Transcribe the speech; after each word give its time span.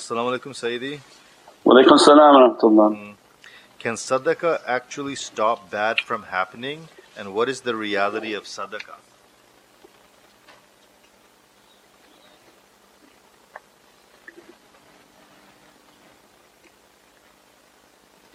Assalamu 0.00 0.38
alaikum 0.38 0.52
Sayyidi. 0.54 0.98
Walaikum 1.66 1.98
salam 1.98 2.34
wa 2.34 2.48
rahmatullah. 2.48 2.96
Hmm. 2.96 3.10
Can 3.78 3.94
sadaqah 3.96 4.62
actually 4.66 5.14
stop 5.14 5.70
bad 5.70 6.00
from 6.00 6.22
happening 6.22 6.88
and 7.18 7.34
what 7.34 7.50
is 7.50 7.60
the 7.60 7.76
reality 7.76 8.32
of 8.32 8.44
sadaqah? 8.44 8.96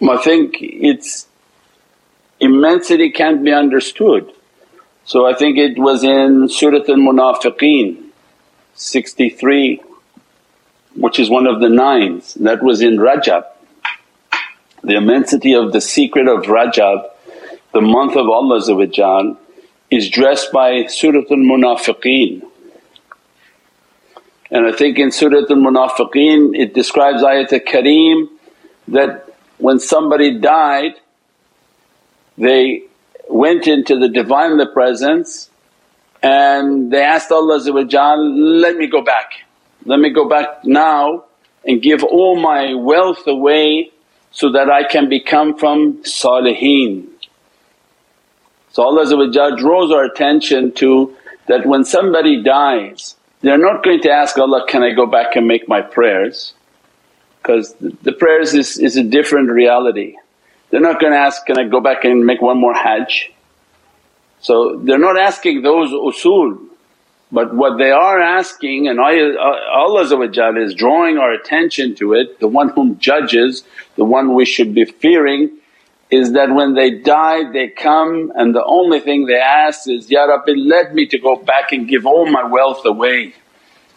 I 0.08 0.16
think 0.22 0.58
its 0.60 1.26
immensity 2.38 3.10
can't 3.10 3.42
be 3.42 3.52
understood. 3.52 4.32
So 5.04 5.26
I 5.26 5.34
think 5.34 5.58
it 5.58 5.76
was 5.78 6.04
in 6.04 6.48
Surat 6.48 6.88
al-Munafiqeen 6.88 8.04
63 8.74 9.80
which 10.96 11.18
is 11.18 11.30
one 11.30 11.46
of 11.46 11.60
the 11.60 11.68
nines, 11.68 12.34
that 12.34 12.62
was 12.62 12.80
in 12.80 12.96
Rajab. 12.96 13.44
The 14.82 14.96
immensity 14.96 15.54
of 15.54 15.72
the 15.72 15.80
secret 15.80 16.28
of 16.28 16.44
Rajab, 16.44 17.08
the 17.72 17.80
month 17.80 18.16
of 18.16 18.28
Allah 18.28 19.36
is 19.90 20.10
dressed 20.10 20.52
by 20.52 20.86
Surat 20.86 21.30
al-Munafiqeen. 21.30 22.42
And 24.50 24.66
I 24.66 24.72
think 24.72 24.98
in 24.98 25.10
Surat 25.10 25.50
al-Munafiqeen 25.50 26.56
it 26.56 26.74
describes 26.74 27.22
ayat 27.22 27.52
al-Kareem 27.52 28.28
that 28.88 29.28
when 29.58 29.78
somebody 29.78 30.38
died 30.38 30.94
they 32.38 32.82
went 33.28 33.66
into 33.66 33.98
the 33.98 34.08
Divine 34.08 34.60
Presence 34.72 35.50
and 36.22 36.92
they 36.92 37.02
asked 37.02 37.32
Allah 37.32 37.58
let 37.58 38.76
me 38.76 38.86
go 38.86 39.02
back, 39.02 39.32
let 39.84 40.00
me 40.00 40.10
go 40.10 40.28
back 40.28 40.64
now 40.64 41.24
and 41.64 41.82
give 41.82 42.02
all 42.02 42.36
my 42.36 42.74
wealth 42.74 43.26
away 43.26 43.90
so 44.30 44.52
that 44.52 44.70
I 44.70 44.84
can 44.84 45.08
become 45.08 45.56
from 45.56 46.02
saliheen. 46.02 47.08
So 48.72 48.82
Allah 48.82 49.56
draws 49.56 49.90
our 49.90 50.04
attention 50.04 50.72
to 50.74 51.16
that 51.48 51.66
when 51.66 51.84
somebody 51.84 52.42
dies 52.42 53.16
they're 53.46 53.58
not 53.58 53.84
going 53.84 54.00
to 54.02 54.10
ask 54.10 54.36
Allah, 54.38 54.66
can 54.66 54.82
I 54.82 54.92
go 54.92 55.06
back 55.06 55.36
and 55.36 55.46
make 55.46 55.68
my 55.68 55.80
prayers 55.80 56.54
because 57.40 57.74
the 57.78 58.12
prayers 58.12 58.54
is, 58.54 58.76
is 58.76 58.96
a 58.96 59.04
different 59.04 59.50
reality. 59.50 60.16
They're 60.70 60.80
not 60.80 61.00
going 61.00 61.12
to 61.12 61.18
ask, 61.18 61.46
can 61.46 61.56
I 61.56 61.68
go 61.68 61.80
back 61.80 62.04
and 62.04 62.26
make 62.26 62.42
one 62.42 62.58
more 62.58 62.74
hajj? 62.74 63.32
So 64.40 64.80
they're 64.82 64.98
not 64.98 65.16
asking 65.16 65.62
those 65.62 65.90
usul 65.90 66.65
but 67.32 67.54
what 67.54 67.78
they 67.78 67.90
are 67.90 68.20
asking 68.20 68.88
and 68.88 69.00
Allah 69.00 70.02
is 70.60 70.74
drawing 70.74 71.18
our 71.18 71.32
attention 71.32 71.94
to 71.96 72.14
it, 72.14 72.38
the 72.38 72.46
one 72.48 72.68
whom 72.68 72.98
judges, 72.98 73.64
the 73.96 74.04
one 74.04 74.34
we 74.34 74.44
should 74.44 74.74
be 74.74 74.84
fearing 74.84 75.58
is 76.08 76.32
that 76.32 76.54
when 76.54 76.74
they 76.74 76.90
die 76.90 77.50
they 77.50 77.68
come 77.68 78.32
and 78.36 78.54
the 78.54 78.64
only 78.64 79.00
thing 79.00 79.26
they 79.26 79.34
ask 79.40 79.88
is, 79.88 80.08
Ya 80.08 80.24
Rabbi 80.24 80.52
let 80.56 80.94
me 80.94 81.06
to 81.06 81.18
go 81.18 81.36
back 81.36 81.72
and 81.72 81.88
give 81.88 82.06
all 82.06 82.26
my 82.30 82.44
wealth 82.44 82.84
away 82.84 83.34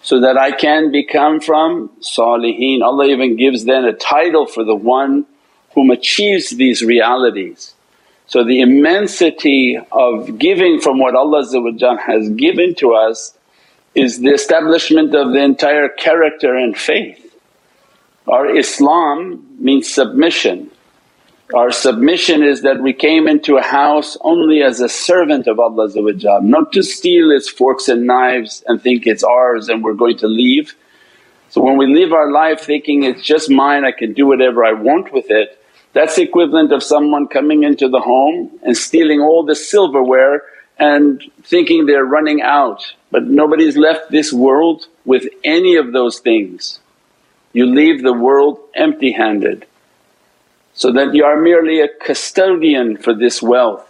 so 0.02 0.22
that 0.22 0.38
I 0.38 0.52
can 0.52 0.92
become 0.92 1.40
from 1.40 1.90
saliheen. 2.02 2.82
Allah 2.82 3.06
even 3.08 3.36
gives 3.36 3.66
then 3.66 3.86
a 3.86 3.94
title 3.94 4.48
for 4.48 4.64
the 4.64 4.76
one 4.76 5.28
whom 5.76 5.92
achieves 5.92 6.50
these 6.50 6.84
realities. 6.84 7.76
So 8.30 8.44
the 8.44 8.62
immensity 8.62 9.80
of 9.92 10.38
giving 10.38 10.80
from 10.80 11.00
what 11.00 11.16
Allah 11.16 11.44
has 12.06 12.30
given 12.30 12.76
to 12.76 12.94
us 12.94 13.36
is 13.96 14.20
the 14.20 14.30
establishment 14.30 15.16
of 15.16 15.34
the 15.34 15.44
entire 15.44 15.90
character 15.90 16.56
and 16.56 16.78
faith. 16.78 17.36
Our 18.28 18.56
Islam 18.56 19.58
means 19.58 19.92
submission. 19.92 20.70
Our 21.56 21.72
submission 21.72 22.44
is 22.44 22.62
that 22.62 22.84
we 22.84 22.94
came 22.94 23.28
into 23.28 23.58
a 23.58 23.64
house 23.64 24.16
only 24.22 24.62
as 24.62 24.80
a 24.80 24.90
servant 24.90 25.48
of 25.48 25.60
Allah 25.60 25.90
not 26.44 26.72
to 26.74 26.84
steal 26.84 27.32
its 27.32 27.50
forks 27.50 27.88
and 27.90 28.06
knives 28.06 28.64
and 28.68 28.80
think 28.80 29.08
it's 29.08 29.24
ours 29.24 29.70
and 29.70 29.84
we're 29.84 29.96
going 29.96 30.20
to 30.20 30.28
leave. 30.28 30.76
So 31.50 31.62
when 31.62 31.78
we 31.78 31.88
live 31.88 32.14
our 32.14 32.32
life 32.32 32.60
thinking 32.62 33.06
it's 33.06 33.24
just 33.24 33.50
mine, 33.50 33.86
I 33.86 33.92
can 33.92 34.14
do 34.14 34.28
whatever 34.28 34.64
I 34.64 34.74
want 34.74 35.12
with 35.12 35.32
it, 35.32 35.56
that's 35.94 36.18
equivalent 36.18 36.72
of 36.72 36.84
someone 36.84 37.28
coming 37.28 37.64
into 37.64 37.90
the 37.90 38.00
home 38.00 38.60
and 38.64 38.78
stealing 38.78 39.22
all 39.22 39.44
the 39.44 39.56
silverware 39.56 40.44
and 40.78 41.24
thinking 41.44 41.86
they're 41.86 42.06
running 42.06 42.42
out 42.42 42.94
but 43.12 43.24
nobody's 43.24 43.78
left 43.78 44.12
this 44.12 44.32
world 44.32 44.88
with 45.06 45.28
any 45.44 45.76
of 45.76 45.92
those 45.92 46.20
things. 46.20 46.80
You 47.54 47.66
leave 47.66 48.04
the 48.04 48.14
world 48.14 48.60
empty 48.76 49.12
handed 49.12 49.66
so 50.74 50.92
that 50.94 51.14
you 51.14 51.26
are 51.26 51.42
merely 51.42 51.82
a 51.82 51.88
custodian 51.88 52.98
for 52.98 53.14
this 53.14 53.42
wealth 53.42 53.86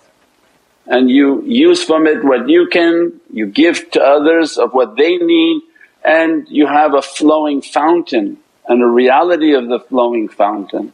and 0.88 1.10
you 1.10 1.44
use 1.44 1.84
from 1.84 2.08
it 2.08 2.24
what 2.24 2.50
you 2.50 2.68
can, 2.68 3.20
you 3.32 3.46
give 3.46 3.92
to 3.92 4.02
others 4.02 4.58
of 4.58 4.74
what 4.74 4.96
they 4.96 5.18
need 5.18 5.62
and 6.04 6.48
you 6.50 6.66
have 6.66 6.94
a 6.94 7.02
flowing 7.02 7.62
fountain 7.62 8.38
and 8.68 8.82
a 8.82 8.88
reality 8.88 9.54
of 9.54 9.68
the 9.68 9.80
flowing 9.80 10.30
fountain. 10.30 10.94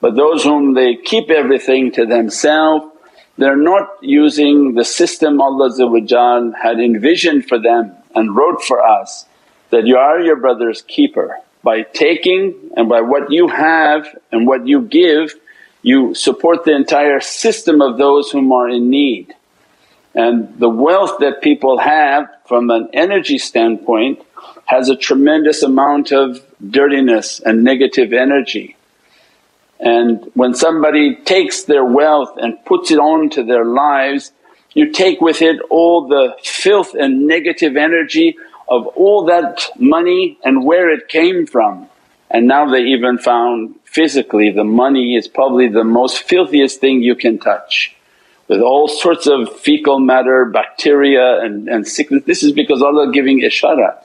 But 0.00 0.16
those 0.16 0.44
whom 0.44 0.74
they 0.74 0.96
keep 0.96 1.30
everything 1.30 1.92
to 1.92 2.06
themselves, 2.06 2.86
they're 3.36 3.56
not 3.56 3.88
using 4.02 4.74
the 4.74 4.84
system 4.84 5.40
Allah 5.40 5.70
had 6.62 6.80
envisioned 6.80 7.46
for 7.46 7.58
them 7.58 7.94
and 8.14 8.34
wrote 8.34 8.62
for 8.62 8.80
us 8.84 9.26
that 9.70 9.86
you 9.86 9.96
are 9.96 10.20
your 10.20 10.36
brother's 10.36 10.82
keeper. 10.82 11.38
By 11.62 11.82
taking 11.82 12.54
and 12.76 12.88
by 12.88 13.02
what 13.02 13.30
you 13.30 13.48
have 13.48 14.06
and 14.32 14.46
what 14.46 14.66
you 14.66 14.82
give 14.82 15.34
you 15.82 16.14
support 16.14 16.64
the 16.64 16.74
entire 16.74 17.20
system 17.20 17.80
of 17.80 17.98
those 17.98 18.30
whom 18.30 18.52
are 18.52 18.68
in 18.68 18.90
need. 18.90 19.34
And 20.14 20.58
the 20.58 20.68
wealth 20.68 21.18
that 21.20 21.42
people 21.42 21.78
have 21.78 22.28
from 22.46 22.70
an 22.70 22.88
energy 22.92 23.38
standpoint 23.38 24.20
has 24.66 24.88
a 24.88 24.96
tremendous 24.96 25.62
amount 25.62 26.12
of 26.12 26.44
dirtiness 26.68 27.40
and 27.40 27.64
negative 27.64 28.12
energy. 28.12 28.76
And 29.80 30.30
when 30.34 30.54
somebody 30.54 31.16
takes 31.16 31.64
their 31.64 31.84
wealth 31.84 32.36
and 32.36 32.62
puts 32.64 32.90
it 32.90 32.98
onto 32.98 33.42
their 33.44 33.64
lives, 33.64 34.32
you 34.74 34.92
take 34.92 35.20
with 35.20 35.42
it 35.42 35.60
all 35.70 36.06
the 36.06 36.34
filth 36.44 36.94
and 36.94 37.26
negative 37.26 37.76
energy 37.76 38.36
of 38.68 38.86
all 38.88 39.24
that 39.26 39.68
money 39.78 40.38
and 40.44 40.64
where 40.64 40.90
it 40.90 41.08
came 41.08 41.46
from. 41.46 41.88
And 42.30 42.46
now 42.46 42.70
they 42.70 42.82
even 42.82 43.18
found 43.18 43.74
physically 43.84 44.50
the 44.50 44.64
money 44.64 45.16
is 45.16 45.26
probably 45.26 45.68
the 45.68 45.82
most 45.82 46.18
filthiest 46.18 46.80
thing 46.80 47.02
you 47.02 47.16
can 47.16 47.38
touch 47.38 47.96
with 48.46 48.60
all 48.60 48.88
sorts 48.88 49.26
of 49.26 49.48
fecal 49.60 49.98
matter, 49.98 50.44
bacteria 50.44 51.40
and, 51.40 51.68
and 51.68 51.86
sickness. 51.86 52.24
This 52.24 52.42
is 52.42 52.52
because 52.52 52.82
Allah 52.82 53.12
giving 53.12 53.40
isharat. 53.40 54.02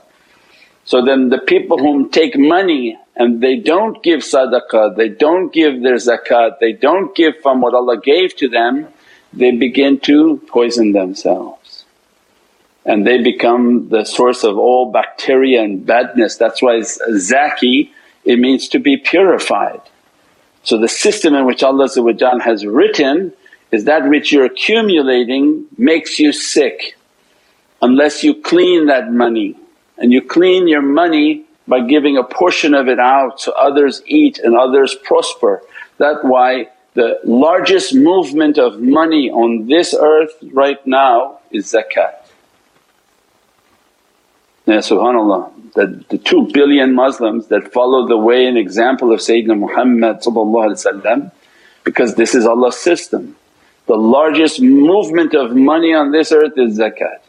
So 0.85 1.03
then 1.03 1.29
the 1.29 1.39
people 1.39 1.79
whom 1.79 2.09
take 2.09 2.37
money 2.37 2.97
and 3.15 3.41
they 3.41 3.57
don't 3.57 4.01
give 4.03 4.19
sadaqah, 4.19 4.95
they 4.95 5.09
don't 5.09 5.51
give 5.51 5.81
their 5.81 5.95
zakat, 5.95 6.59
they 6.59 6.73
don't 6.73 7.15
give 7.15 7.37
from 7.41 7.59
what 7.59 7.73
Allah 7.73 7.99
gave 7.99 8.35
to 8.37 8.47
them, 8.47 8.87
they 9.33 9.51
begin 9.51 9.99
to 10.01 10.37
poison 10.47 10.91
themselves. 10.91 11.85
And 12.85 13.05
they 13.05 13.21
become 13.21 13.89
the 13.89 14.05
source 14.05 14.43
of 14.43 14.59
all 14.59 14.91
bacteria 14.91 15.63
and 15.63 15.83
badness. 15.83 16.37
That's 16.37 16.61
why 16.61 16.81
zaki 16.81 17.91
it 18.23 18.37
means 18.37 18.67
to 18.69 18.79
be 18.79 18.97
purified. 18.97 19.81
So 20.61 20.77
the 20.77 20.87
system 20.87 21.33
in 21.33 21.45
which 21.45 21.63
Allah 21.63 21.87
has 22.43 22.65
written 22.65 23.33
is 23.71 23.85
that 23.85 24.07
which 24.07 24.31
you're 24.31 24.45
accumulating 24.45 25.65
makes 25.77 26.19
you 26.19 26.31
sick 26.31 26.95
unless 27.81 28.23
you 28.23 28.35
clean 28.35 28.85
that 28.85 29.11
money 29.11 29.55
and 29.97 30.11
you 30.11 30.21
clean 30.21 30.67
your 30.67 30.81
money 30.81 31.45
by 31.67 31.81
giving 31.81 32.17
a 32.17 32.23
portion 32.23 32.73
of 32.73 32.87
it 32.87 32.99
out 32.99 33.39
so 33.39 33.51
others 33.53 34.01
eat 34.05 34.39
and 34.39 34.55
others 34.55 34.95
prosper. 35.03 35.61
That's 35.97 36.19
why 36.23 36.69
the 36.93 37.19
largest 37.23 37.93
movement 37.93 38.57
of 38.57 38.79
money 38.79 39.29
on 39.29 39.67
this 39.67 39.95
earth 39.97 40.31
right 40.53 40.85
now 40.85 41.39
is 41.51 41.71
zakat. 41.71 42.13
Yeah, 44.65 44.77
subhanAllah, 44.77 45.73
the, 45.73 46.03
the 46.09 46.17
two 46.17 46.49
billion 46.51 46.95
Muslims 46.95 47.47
that 47.47 47.71
follow 47.71 48.07
the 48.07 48.17
way 48.17 48.47
and 48.47 48.57
example 48.57 49.13
of 49.13 49.19
Sayyidina 49.19 49.59
Muhammad 49.59 50.21
because 51.83 52.15
this 52.15 52.33
is 52.33 52.45
Allah's 52.47 52.77
system. 52.77 53.35
The 53.85 53.95
largest 53.95 54.59
movement 54.59 55.35
of 55.35 55.55
money 55.55 55.93
on 55.93 56.11
this 56.11 56.31
earth 56.31 56.57
is 56.57 56.79
zakat. 56.79 57.19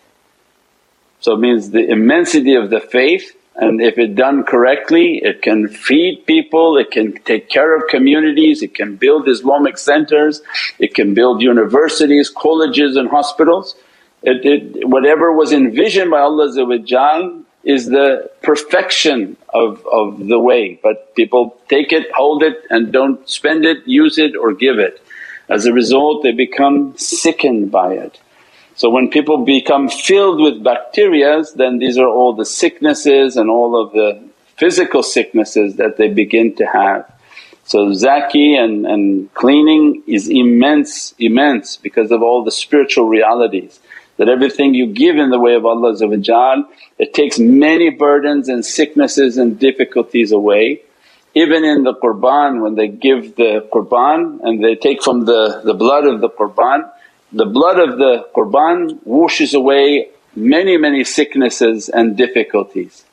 So 1.27 1.33
it 1.33 1.41
means 1.41 1.71
the 1.71 1.85
immensity 1.91 2.55
of 2.55 2.71
the 2.71 2.79
faith 2.79 3.37
and 3.57 3.81
if 3.81 3.99
it 3.99 4.15
done 4.15 4.45
correctly 4.45 5.21
it 5.25 5.43
can 5.43 5.67
feed 5.67 6.25
people, 6.25 6.79
it 6.79 6.93
can 6.93 7.15
take 7.25 7.49
care 7.49 7.75
of 7.77 7.89
communities, 7.89 8.63
it 8.63 8.77
can 8.77 8.95
build 8.95 9.29
Islamic 9.29 9.77
centers, 9.77 10.41
it 10.79 10.95
can 10.95 11.15
build 11.15 11.43
universities, 11.43 12.31
colleges 12.31 12.95
and 12.95 13.09
hospitals. 13.09 13.75
It, 14.23 14.47
it, 14.47 14.89
whatever 14.89 15.33
was 15.33 15.53
envisioned 15.53 16.13
by 16.13 16.21
Allah 16.21 16.47
is 17.65 17.87
the 17.87 18.31
perfection 18.43 19.37
of, 19.53 19.85
of 19.91 20.29
the 20.29 20.39
way 20.39 20.79
but 20.81 21.13
people 21.17 21.59
take 21.69 21.93
it, 21.93 22.07
hold 22.13 22.45
it 22.45 22.63
and 22.71 22.93
don't 22.93 23.29
spend 23.29 23.65
it, 23.65 23.79
use 23.85 24.17
it 24.17 24.37
or 24.37 24.53
give 24.53 24.79
it. 24.79 25.05
As 25.49 25.67
a 25.67 25.73
result 25.73 26.23
they 26.23 26.31
become 26.31 26.97
sickened 26.97 27.73
by 27.73 27.95
it. 27.95 28.21
So 28.77 28.91
when 28.91 29.09
people 29.09 29.45
become 29.45 29.89
filled 29.89 30.41
with 30.41 30.63
bacterias 30.63 31.55
then 31.55 31.79
these 31.79 31.99
are 31.99 32.09
all 32.09 32.35
the 32.35 32.45
sicknesses 32.45 33.37
and 33.37 33.51
all 33.51 33.81
of 33.81 33.93
the 33.93 34.23
physical 34.57 35.03
sicknesses 35.03 35.77
that 35.77 35.97
they 35.97 36.09
begin 36.09 36.55
to 36.57 36.67
have. 36.67 37.11
So 37.65 37.93
zaki 37.93 38.55
and, 38.55 38.87
and 38.87 39.33
cleaning 39.35 40.03
is 40.07 40.29
immense, 40.29 41.15
immense 41.19 41.77
because 41.77 42.13
of 42.13 42.23
all 42.23 42.45
the 42.45 42.53
spiritual 42.53 43.09
realities 43.09 43.81
that 44.19 44.29
everything 44.29 44.75
you 44.75 44.87
give 44.87 45.17
in 45.17 45.31
the 45.31 45.39
way 45.39 45.55
of 45.55 45.67
Allah 45.67 45.95
it 46.99 47.15
takes 47.15 47.39
many 47.39 47.91
burdens 47.91 48.49
and 48.49 48.65
sicknesses 48.65 49.37
and 49.37 49.59
difficulties 49.59 50.33
away. 50.33 50.83
Even 51.35 51.65
in 51.65 51.83
the 51.83 51.95
qurban 51.95 52.63
when 52.63 52.77
they 52.77 52.89
give 52.89 53.37
the 53.37 53.69
qurban 53.73 54.41
and 54.43 54.65
they 54.65 54.75
take 54.75 55.03
from 55.03 55.27
the, 55.27 55.61
the 55.65 55.75
blood 55.75 56.07
of 56.07 56.21
the 56.21 56.31
qurban, 56.31 56.91
the 57.33 57.47
blood 57.47 57.79
of 57.79 57.99
the 57.99 58.27
qurban 58.35 58.99
washes 59.05 59.55
away 59.55 60.09
many 60.35 60.77
many 60.77 61.05
sicknesses 61.05 61.89
and 61.89 62.17
difficulties. 62.17 63.05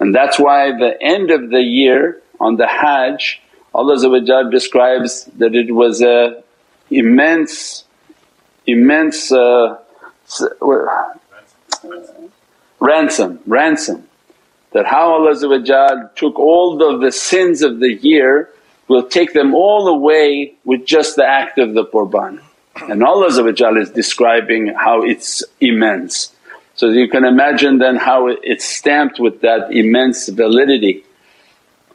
And 0.00 0.14
that's 0.14 0.38
why 0.38 0.72
the 0.72 1.00
end 1.00 1.30
of 1.30 1.50
the 1.50 1.60
year 1.60 2.20
on 2.40 2.56
the 2.56 2.66
hajj 2.66 3.40
Allah 3.74 4.50
describes 4.50 5.24
that 5.38 5.54
it 5.54 5.74
was 5.74 6.02
a 6.02 6.42
immense, 6.90 7.84
immense 8.66 9.32
uh, 9.32 9.78
ransom, 12.80 13.40
ransom. 13.46 14.08
That 14.72 14.86
how 14.86 15.12
Allah 15.12 16.10
took 16.16 16.38
all 16.38 16.82
of 16.82 17.00
the 17.00 17.12
sins 17.12 17.62
of 17.62 17.78
the 17.80 17.92
year 17.92 18.50
will 18.88 19.08
take 19.08 19.32
them 19.32 19.54
all 19.54 19.88
away 19.88 20.54
with 20.64 20.84
just 20.84 21.16
the 21.16 21.26
act 21.26 21.58
of 21.58 21.74
the 21.74 21.84
qurban. 21.84 22.40
And 22.90 23.02
Allah 23.02 23.28
is 23.78 23.90
describing 23.90 24.74
how 24.74 25.02
it's 25.02 25.42
immense. 25.60 26.34
So 26.74 26.88
you 26.88 27.08
can 27.08 27.24
imagine 27.24 27.78
then 27.78 27.96
how 27.96 28.28
it's 28.28 28.64
stamped 28.64 29.20
with 29.20 29.42
that 29.42 29.72
immense 29.72 30.28
validity 30.28 31.04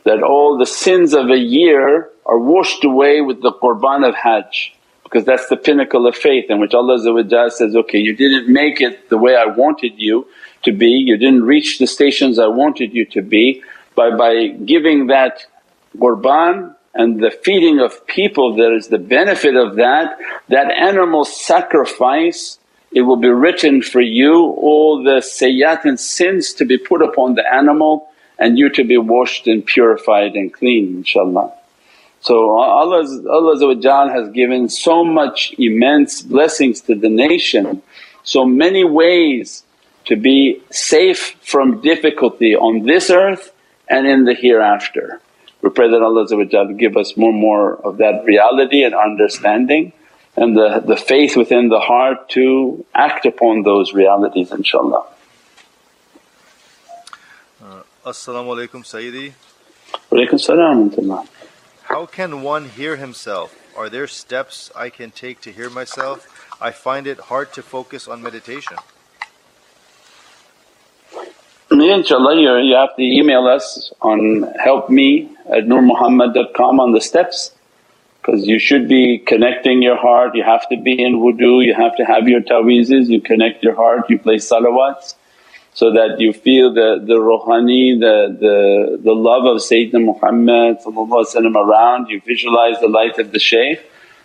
that 0.07 0.23
all 0.23 0.57
the 0.57 0.65
sins 0.65 1.13
of 1.13 1.29
a 1.29 1.37
year 1.37 2.09
are 2.25 2.39
washed 2.39 2.85
away 2.85 3.19
with 3.19 3.41
the 3.41 3.51
qurban 3.51 4.07
of 4.07 4.15
hajj 4.15 4.73
because 5.03 5.25
that's 5.25 5.47
the 5.49 5.57
pinnacle 5.57 6.07
of 6.07 6.15
faith 6.15 6.45
in 6.49 6.59
which 6.59 6.73
Allah 6.73 6.97
says, 7.49 7.75
okay 7.75 7.97
you 7.97 8.15
didn't 8.15 8.47
make 8.47 8.79
it 8.79 9.09
the 9.09 9.17
way 9.17 9.35
I 9.35 9.45
wanted 9.45 9.93
you 9.97 10.27
to 10.63 10.71
be, 10.71 10.87
you 10.87 11.17
didn't 11.17 11.43
reach 11.43 11.79
the 11.79 11.87
stations 11.87 12.39
I 12.39 12.47
wanted 12.47 12.93
you 12.93 13.05
to 13.07 13.21
be 13.21 13.61
by, 13.95 14.15
by 14.15 14.47
giving 14.47 15.07
that 15.07 15.45
qurban 15.97 16.73
and 16.93 17.19
the 17.19 17.31
feeding 17.31 17.79
of 17.79 18.05
people 18.07 18.55
there 18.55 18.75
is 18.75 18.87
the 18.87 18.97
benefit 18.97 19.55
of 19.55 19.75
that, 19.75 20.17
that 20.49 20.71
animal 20.71 21.25
sacrifice 21.25 22.59
it 22.91 23.01
will 23.01 23.17
be 23.17 23.29
written 23.29 23.81
for 23.81 24.01
you 24.01 24.33
all 24.33 25.03
the 25.03 25.21
sayyat 25.21 25.85
and 25.85 25.99
sins 25.99 26.53
to 26.53 26.65
be 26.65 26.77
put 26.77 27.01
upon 27.01 27.35
the 27.35 27.53
animal 27.53 28.09
and 28.39 28.57
you 28.57 28.69
to 28.69 28.83
be 28.83 28.97
washed 28.97 29.47
and 29.47 29.65
purified 29.65 30.35
and 30.35 30.53
clean 30.53 31.03
inshaAllah. 31.03 31.51
So 32.21 32.57
uh, 32.57 32.63
Allah, 32.63 33.05
Allah 33.29 34.09
has 34.11 34.29
given 34.29 34.69
so 34.69 35.03
much 35.03 35.53
immense 35.57 36.21
blessings 36.21 36.81
to 36.81 36.95
the 36.95 37.09
nation, 37.09 37.81
so 38.23 38.45
many 38.45 38.83
ways 38.83 39.63
to 40.05 40.15
be 40.15 40.61
safe 40.71 41.35
from 41.41 41.81
difficulty 41.81 42.55
on 42.55 42.85
this 42.85 43.09
earth 43.09 43.51
and 43.89 44.07
in 44.07 44.25
the 44.25 44.33
hereafter. 44.33 45.21
We 45.67 45.73
pray 45.73 45.89
that 45.91 46.01
Allah 46.01 46.25
give 46.75 46.95
us 46.95 47.17
more 47.17 47.29
and 47.29 47.41
more 47.41 47.75
of 47.75 47.97
that 47.97 48.23
reality 48.23 48.85
and 48.85 48.95
understanding 48.95 49.91
and 50.37 50.55
the, 50.55 50.79
the 50.79 50.95
faith 50.95 51.35
within 51.35 51.67
the 51.67 51.81
heart 51.81 52.29
to 52.29 52.85
act 52.95 53.25
upon 53.25 53.63
those 53.63 53.93
realities 53.93 54.51
inshaAllah. 54.51 55.05
Uh, 57.61 57.81
assalamu 58.05 58.55
alaikum 58.55 58.85
Sayyidi. 58.85 59.33
Walaikum 60.09 60.39
salam 60.39 61.27
How 61.83 62.05
can 62.05 62.43
one 62.43 62.69
hear 62.69 62.95
himself? 62.95 63.53
Are 63.75 63.89
there 63.89 64.07
steps 64.07 64.71
I 64.73 64.89
can 64.89 65.11
take 65.11 65.41
to 65.41 65.51
hear 65.51 65.69
myself? 65.69 66.49
I 66.61 66.71
find 66.71 67.07
it 67.07 67.19
hard 67.27 67.51
to 67.51 67.61
focus 67.61 68.07
on 68.07 68.21
meditation. 68.21 68.77
Yeah, 71.79 71.97
inshaAllah 71.97 72.41
you, 72.41 72.69
you 72.69 72.75
have 72.75 72.95
to 72.95 73.03
email 73.03 73.45
us 73.47 73.91
on 74.01 74.51
helpme 74.65 75.29
at 75.55 75.65
nurmuhammad.com 75.65 76.79
on 76.79 76.91
the 76.91 77.01
steps 77.01 77.51
because 78.19 78.47
you 78.47 78.57
should 78.57 78.89
be 78.89 79.19
connecting 79.19 79.83
your 79.83 79.95
heart, 79.95 80.35
you 80.35 80.43
have 80.43 80.67
to 80.69 80.77
be 80.77 80.99
in 80.99 81.19
wudu, 81.19 81.63
you 81.63 81.75
have 81.75 81.95
to 81.97 82.03
have 82.03 82.27
your 82.27 82.41
ta'weezes, 82.41 83.09
you 83.09 83.21
connect 83.21 83.63
your 83.63 83.75
heart, 83.75 84.09
you 84.09 84.17
play 84.17 84.37
salawats 84.37 85.13
so 85.73 85.91
that 85.93 86.19
you 86.19 86.33
feel 86.33 86.73
the, 86.73 86.99
the 87.05 87.13
ruhani, 87.13 87.99
the, 87.99 88.35
the, 88.39 88.97
the 89.03 89.13
love 89.13 89.45
of 89.45 89.57
Sayyidina 89.57 90.03
Muhammad 90.03 90.77
around, 91.55 92.09
you 92.09 92.19
visualize 92.25 92.79
the 92.79 92.87
light 92.87 93.19
of 93.19 93.31
the 93.31 93.39
shaykh. 93.39 93.79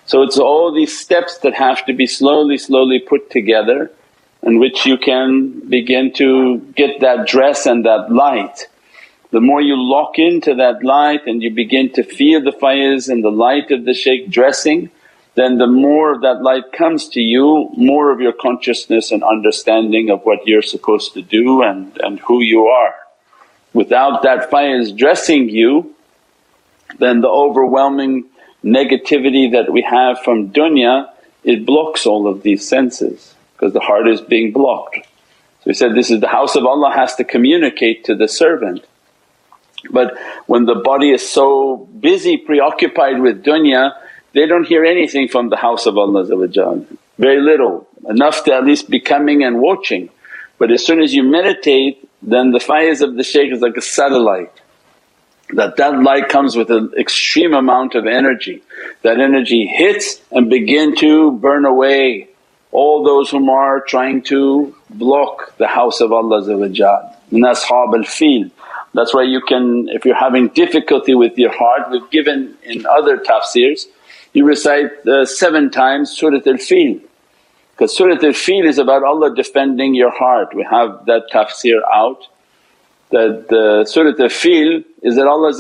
So 0.07 0.23
it's 0.23 0.39
all 0.39 0.73
these 0.73 0.99
steps 0.99 1.37
that 1.39 1.53
have 1.53 1.85
to 1.85 1.93
be 1.93 2.07
slowly, 2.07 2.57
slowly 2.57 2.99
put 2.99 3.31
together 3.31 3.91
in 4.43 4.59
which 4.59 4.87
you 4.87 4.99
can 4.99 5.69
begin 5.69 6.13
to 6.15 6.59
get 6.77 7.01
that 7.01 7.27
dress 7.27 7.67
and 7.67 7.85
that 7.85 8.11
light. 8.11 8.67
The 9.31 9.41
more 9.41 9.63
you 9.63 9.77
lock 9.77 10.19
into 10.19 10.55
that 10.57 10.85
light 10.85 11.27
and 11.27 11.43
you 11.43 11.51
begin 11.51 11.93
to 11.95 12.03
feel 12.03 12.43
the 12.43 12.53
faiz 12.53 13.09
and 13.09 13.25
the 13.25 13.31
light 13.31 13.71
of 13.71 13.85
the 13.85 13.95
shaykh 13.95 14.31
dressing 14.31 14.91
then 15.35 15.57
the 15.57 15.67
more 15.67 16.13
of 16.13 16.21
that 16.23 16.43
light 16.43 16.73
comes 16.73 17.09
to 17.09 17.21
you, 17.21 17.71
more 17.77 18.11
of 18.11 18.21
your 18.21 18.35
consciousness 18.35 19.11
and 19.11 19.23
understanding 19.25 20.11
of 20.11 20.23
what 20.25 20.47
you're 20.47 20.63
supposed 20.63 21.15
to 21.15 21.23
do 21.23 21.63
and, 21.63 21.99
and 22.03 22.21
who 22.21 22.43
you 22.43 22.67
are. 22.67 22.95
Without 23.73 24.23
that 24.23 24.51
faiz 24.51 24.95
dressing 24.97 25.49
you, 25.49 25.95
then 26.99 27.23
the 27.23 27.29
overwhelming 27.29 28.27
negativity 28.63 29.53
that 29.53 29.73
we 29.73 29.81
have 29.81 30.21
from 30.21 30.51
dunya, 30.51 31.09
it 31.43 31.65
blocks 31.65 32.05
all 32.05 32.27
of 32.27 32.43
these 32.43 32.69
senses 32.69 33.32
because 33.63 33.75
the 33.75 33.81
heart 33.81 34.09
is 34.09 34.21
being 34.21 34.51
blocked. 34.51 34.97
So 34.97 35.71
he 35.71 35.75
said 35.75 35.95
this 35.95 36.11
is 36.11 36.19
the 36.19 36.27
house 36.27 36.57
of 36.57 36.67
Allah 36.67 36.91
has 36.93 37.15
to 37.15 37.23
communicate 37.23 38.03
to 38.07 38.17
the 38.17 38.27
servant. 38.27 38.85
But 39.89 40.19
when 40.47 40.65
the 40.65 40.75
body 40.75 41.11
is 41.13 41.29
so 41.29 41.77
busy 42.01 42.37
preoccupied 42.39 43.21
with 43.21 43.45
dunya 43.45 43.93
they 44.33 44.47
don't 44.47 44.65
hear 44.65 44.85
anything 44.85 45.29
from 45.29 45.49
the 45.49 45.57
house 45.57 45.87
of 45.87 45.97
Allah 45.97 46.25
very 47.19 47.41
little, 47.41 47.87
enough 48.09 48.43
to 48.45 48.55
at 48.55 48.65
least 48.65 48.91
be 48.91 48.99
coming 48.99 49.45
and 49.45 49.61
watching. 49.61 50.09
But 50.59 50.73
as 50.73 50.85
soon 50.85 51.01
as 51.01 51.15
you 51.15 51.23
meditate 51.23 52.09
then 52.21 52.51
the 52.51 52.59
faiz 52.59 53.01
of 53.01 53.15
the 53.15 53.23
shaykh 53.23 53.53
is 53.53 53.61
like 53.61 53.77
a 53.77 53.83
satellite 53.83 54.61
that 55.51 55.77
that 55.77 56.03
light 56.03 56.29
comes 56.29 56.57
with 56.57 56.71
an 56.73 56.93
extreme 56.99 57.55
amount 57.55 57.95
of 57.95 58.07
energy. 58.07 58.61
That 59.03 59.21
energy 59.21 59.67
hits 59.67 60.21
and 60.33 60.51
begin 60.51 60.97
to 60.97 61.31
burn 61.31 61.65
away 61.65 62.32
all 62.73 63.05
those 63.05 63.31
whom 63.31 63.49
are 63.49 63.81
trying 63.81 64.23
to 64.23 64.75
block 64.91 65.57
the 65.59 65.67
house 65.67 66.01
of 66.01 66.13
Allah 66.13 66.45
min 66.47 67.43
ashab 67.43 67.97
al-fil. 67.97 68.51
That's 68.95 69.15
why 69.15 69.23
you 69.23 69.41
can 69.41 69.89
if 69.91 70.05
you're 70.05 70.19
having 70.19 70.49
difficulty 70.49 71.15
with 71.15 71.39
your 71.39 71.53
heart 71.53 71.91
we've 71.91 72.11
given 72.11 72.57
in 72.65 72.85
other 72.87 73.19
tafsirs 73.19 73.87
you 74.33 74.47
recite 74.47 75.07
uh, 75.07 75.25
seven 75.27 75.71
times 75.71 76.11
Surat 76.11 76.47
al-Fil 76.47 77.01
because 77.73 77.97
Surat 77.97 78.25
al-Fil 78.25 78.67
is 78.67 78.79
about 78.79 79.03
Allah 79.03 79.35
defending 79.35 79.95
your 79.95 80.11
heart. 80.11 80.55
We 80.55 80.67
have 80.71 81.05
that 81.07 81.25
tafsir 81.33 81.81
out 81.93 82.27
that 83.11 83.47
the 83.49 83.85
Surat 83.85 84.19
al-Fil 84.19 84.83
is 85.03 85.17
that 85.17 85.27
Allah 85.27 85.53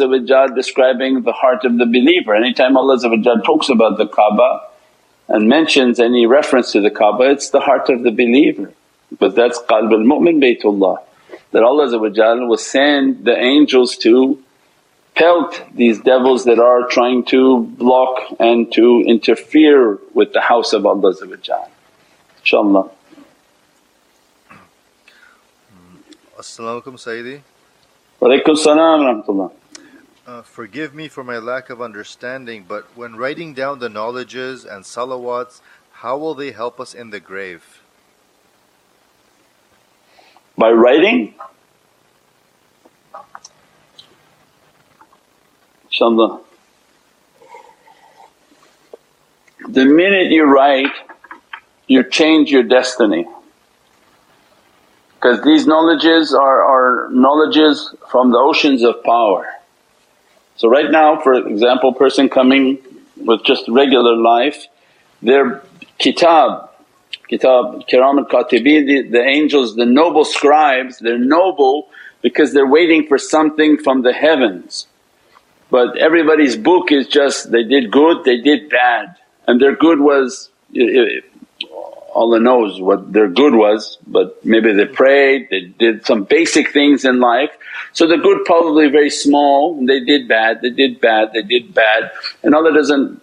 describing 0.54 1.22
the 1.22 1.32
heart 1.32 1.64
of 1.64 1.76
the 1.78 1.84
believer. 1.84 2.34
Anytime 2.34 2.76
Allah 2.76 2.98
talks 3.44 3.68
about 3.68 3.98
the 3.98 4.06
Kaaba 4.06 4.60
and 5.28 5.48
mentions 5.48 6.00
any 6.00 6.26
reference 6.26 6.72
to 6.72 6.80
the 6.80 6.90
Kaaba 6.90 7.30
it's 7.30 7.50
the 7.50 7.60
heart 7.60 7.88
of 7.88 8.02
the 8.02 8.10
believer 8.10 8.72
but 9.18 9.34
that's 9.34 9.58
qalb 9.60 9.92
al-mu'min 9.92 10.40
baytullah 10.44 10.98
that 11.52 11.62
Allah 11.62 11.98
will 11.98 12.56
send 12.56 13.24
the 13.24 13.36
angels 13.36 13.96
to 13.98 14.42
pelt 15.14 15.62
these 15.74 16.00
devils 16.00 16.44
that 16.46 16.58
are 16.58 16.88
trying 16.88 17.24
to 17.24 17.64
block 17.64 18.22
and 18.40 18.72
to 18.72 19.04
interfere 19.06 19.98
with 20.14 20.32
the 20.32 20.40
house 20.40 20.72
of 20.72 20.86
Allah 20.86 21.12
inshaAllah. 21.14 22.90
As-salamu 26.38 26.82
alaykum 26.82 26.94
Sayyidi. 26.98 27.40
Walaykum 28.20 28.56
salam 28.56 29.04
wa 29.04 29.12
rahmatullah. 29.12 29.52
Uh, 30.24 30.40
forgive 30.40 30.94
me 30.94 31.08
for 31.08 31.24
my 31.24 31.38
lack 31.38 31.68
of 31.68 31.82
understanding, 31.82 32.64
but 32.68 32.84
when 32.94 33.16
writing 33.16 33.54
down 33.54 33.80
the 33.80 33.88
knowledges 33.88 34.64
and 34.64 34.84
salawats, 34.84 35.60
how 35.90 36.16
will 36.16 36.34
they 36.34 36.52
help 36.52 36.78
us 36.78 36.94
in 36.94 37.10
the 37.10 37.18
grave? 37.18 37.82
By 40.56 40.70
writing? 40.70 41.34
Something. 45.90 46.38
The 49.68 49.84
minute 49.86 50.30
you 50.30 50.44
write, 50.44 50.92
you 51.88 52.08
change 52.08 52.50
your 52.50 52.62
destiny 52.62 53.26
because 55.14 55.42
these 55.44 55.66
knowledges 55.66 56.32
are, 56.32 56.62
are 56.62 57.08
knowledges 57.10 57.94
from 58.08 58.30
the 58.30 58.38
oceans 58.38 58.82
of 58.84 59.02
power. 59.04 59.46
So 60.56 60.68
right 60.68 60.90
now 60.90 61.20
for 61.20 61.34
example 61.34 61.92
person 61.94 62.28
coming 62.28 62.78
with 63.16 63.44
just 63.44 63.68
regular 63.68 64.16
life 64.16 64.66
their 65.22 65.62
kitab, 65.98 66.68
kitab 67.28 67.86
kiram 67.86 68.18
al-katibin, 68.18 68.86
the, 68.86 69.08
the 69.08 69.22
angels, 69.22 69.76
the 69.76 69.86
noble 69.86 70.24
scribes 70.24 70.98
they're 70.98 71.18
noble 71.18 71.88
because 72.22 72.52
they're 72.52 72.66
waiting 72.66 73.06
for 73.06 73.18
something 73.18 73.76
from 73.78 74.02
the 74.02 74.12
heavens. 74.12 74.86
But 75.70 75.96
everybody's 75.96 76.56
book 76.56 76.92
is 76.92 77.06
just 77.08 77.50
they 77.50 77.64
did 77.64 77.90
good, 77.90 78.24
they 78.24 78.38
did 78.38 78.68
bad 78.68 79.16
and 79.46 79.60
their 79.60 79.76
good 79.76 80.00
was 80.00 80.50
Allah 82.14 82.40
knows 82.40 82.80
what 82.80 83.12
their 83.12 83.28
good 83.28 83.54
was 83.54 83.98
but 84.06 84.44
maybe 84.44 84.72
they 84.72 84.86
prayed, 84.86 85.48
they 85.50 85.60
did 85.60 86.06
some 86.06 86.24
basic 86.24 86.72
things 86.72 87.04
in 87.04 87.20
life. 87.20 87.50
So 87.92 88.06
the 88.06 88.16
good 88.16 88.44
probably 88.44 88.88
very 88.88 89.10
small, 89.10 89.84
they 89.86 90.00
did 90.00 90.28
bad, 90.28 90.60
they 90.62 90.70
did 90.70 91.00
bad, 91.00 91.32
they 91.32 91.42
did 91.42 91.74
bad 91.74 92.10
and 92.42 92.54
Allah 92.54 92.72
doesn't 92.72 93.20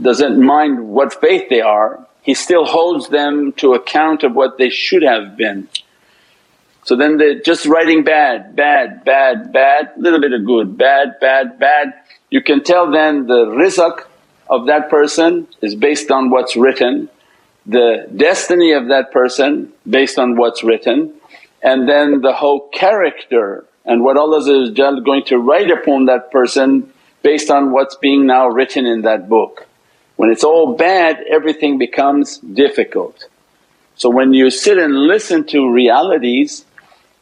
doesn't 0.00 0.40
mind 0.40 0.88
what 0.88 1.20
faith 1.20 1.48
they 1.48 1.60
are, 1.60 2.06
He 2.22 2.34
still 2.34 2.64
holds 2.64 3.08
them 3.08 3.52
to 3.54 3.74
account 3.74 4.22
of 4.22 4.34
what 4.34 4.58
they 4.58 4.70
should 4.70 5.02
have 5.02 5.36
been. 5.36 5.68
So 6.84 6.96
then 6.96 7.16
they're 7.16 7.40
just 7.40 7.66
writing 7.66 8.02
bad, 8.02 8.56
bad, 8.56 9.04
bad, 9.04 9.52
bad, 9.52 9.92
little 9.96 10.20
bit 10.20 10.32
of 10.32 10.44
good, 10.44 10.76
bad, 10.76 11.14
bad, 11.20 11.58
bad. 11.58 11.94
You 12.30 12.42
can 12.42 12.64
tell 12.64 12.90
then 12.90 13.26
the 13.26 13.46
rizq 13.46 14.04
of 14.50 14.66
that 14.66 14.90
person 14.90 15.46
is 15.60 15.74
based 15.74 16.10
on 16.10 16.30
what's 16.30 16.56
written, 16.56 17.08
the 17.66 18.08
destiny 18.14 18.72
of 18.72 18.88
that 18.88 19.12
person 19.12 19.72
based 19.88 20.18
on 20.18 20.36
what's 20.36 20.64
written 20.64 21.14
and 21.62 21.88
then 21.88 22.20
the 22.20 22.32
whole 22.32 22.68
character 22.68 23.64
and 23.84 24.02
what 24.02 24.16
Allah 24.16 24.38
is 24.38 24.70
going 24.70 25.24
to 25.26 25.38
write 25.38 25.70
upon 25.70 26.06
that 26.06 26.30
person 26.30 26.92
based 27.22 27.50
on 27.50 27.72
what's 27.72 27.94
being 27.96 28.26
now 28.26 28.48
written 28.48 28.84
in 28.84 29.02
that 29.02 29.28
book. 29.28 29.66
When 30.16 30.30
it's 30.30 30.44
all 30.44 30.76
bad 30.76 31.20
everything 31.30 31.78
becomes 31.78 32.38
difficult. 32.38 33.26
So 33.94 34.10
when 34.10 34.32
you 34.32 34.50
sit 34.50 34.78
and 34.78 34.94
listen 34.94 35.46
to 35.48 35.70
realities 35.70 36.64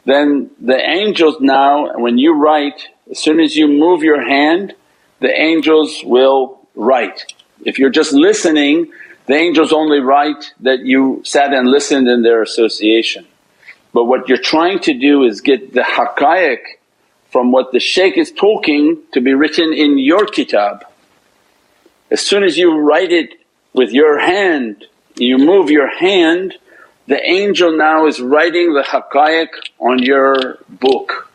then 0.05 0.49
the 0.59 0.77
angels 0.77 1.37
now 1.39 1.95
when 1.99 2.17
you 2.17 2.33
write 2.33 2.87
as 3.11 3.19
soon 3.19 3.39
as 3.39 3.55
you 3.55 3.67
move 3.67 4.01
your 4.01 4.27
hand 4.27 4.73
the 5.19 5.31
angels 5.31 6.01
will 6.03 6.59
write. 6.73 7.31
If 7.63 7.77
you're 7.77 7.91
just 7.91 8.11
listening 8.11 8.91
the 9.27 9.33
angels 9.33 9.71
only 9.71 9.99
write 9.99 10.53
that 10.61 10.79
you 10.79 11.21
sat 11.23 11.53
and 11.53 11.67
listened 11.67 12.07
in 12.07 12.23
their 12.23 12.41
association. 12.41 13.25
But 13.93 14.05
what 14.05 14.29
you're 14.29 14.37
trying 14.37 14.79
to 14.81 14.93
do 14.93 15.23
is 15.23 15.41
get 15.41 15.73
the 15.73 15.81
haqqaiq 15.81 16.59
from 17.29 17.51
what 17.51 17.71
the 17.71 17.79
shaykh 17.79 18.17
is 18.17 18.31
talking 18.31 19.01
to 19.13 19.21
be 19.21 19.33
written 19.33 19.73
in 19.73 19.97
your 19.97 20.25
kitab. 20.25 20.85
As 22.09 22.21
soon 22.21 22.43
as 22.43 22.57
you 22.57 22.77
write 22.77 23.11
it 23.11 23.35
with 23.73 23.91
your 23.91 24.19
hand, 24.19 24.85
you 25.15 25.37
move 25.37 25.69
your 25.69 25.87
hand, 25.87 26.55
the 27.07 27.21
angel 27.29 27.75
now 27.77 28.05
is 28.07 28.19
writing 28.19 28.73
the 28.73 28.83
haqqaiq 28.83 29.47
on 29.79 29.99
your 29.99 30.57
book. 30.69 31.30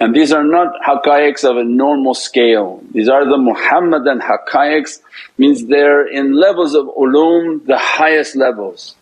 And 0.00 0.14
these 0.14 0.32
are 0.32 0.44
not 0.44 0.74
haqqaiqs 0.86 1.48
of 1.48 1.56
a 1.56 1.64
normal 1.64 2.14
scale, 2.14 2.80
these 2.92 3.08
are 3.08 3.28
the 3.28 3.36
Muhammadan 3.36 4.20
haqqaiqs 4.20 5.00
means 5.38 5.66
they're 5.66 6.06
in 6.06 6.34
levels 6.34 6.74
of 6.74 6.86
ulum 6.86 7.66
the 7.66 7.78
highest 7.78 8.36
levels. 8.36 8.94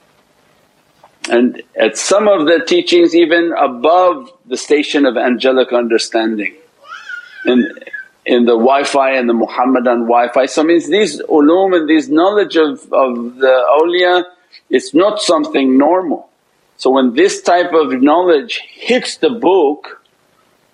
And 1.28 1.62
at 1.78 1.96
some 1.98 2.28
of 2.28 2.46
the 2.46 2.64
teachings 2.64 3.14
even 3.14 3.52
above 3.58 4.30
the 4.46 4.56
station 4.56 5.04
of 5.06 5.16
angelic 5.16 5.72
understanding 5.72 6.54
in, 7.44 7.68
in 8.24 8.44
the 8.44 8.52
Wi-Fi 8.52 9.12
and 9.12 9.28
the 9.28 9.34
Muhammadan 9.34 10.02
Wi-Fi. 10.02 10.46
So 10.46 10.62
means 10.62 10.88
these 10.88 11.20
ulum 11.22 11.76
and 11.76 11.88
these 11.88 12.08
knowledge 12.08 12.56
of, 12.56 12.80
of 12.92 13.36
the 13.36 13.64
awliya 13.80 14.24
it's 14.70 14.94
not 14.94 15.20
something 15.20 15.78
normal. 15.78 16.28
So 16.76 16.90
when 16.90 17.14
this 17.14 17.42
type 17.42 17.72
of 17.72 18.02
knowledge 18.02 18.62
hits 18.72 19.16
the 19.18 19.30
book 19.30 20.02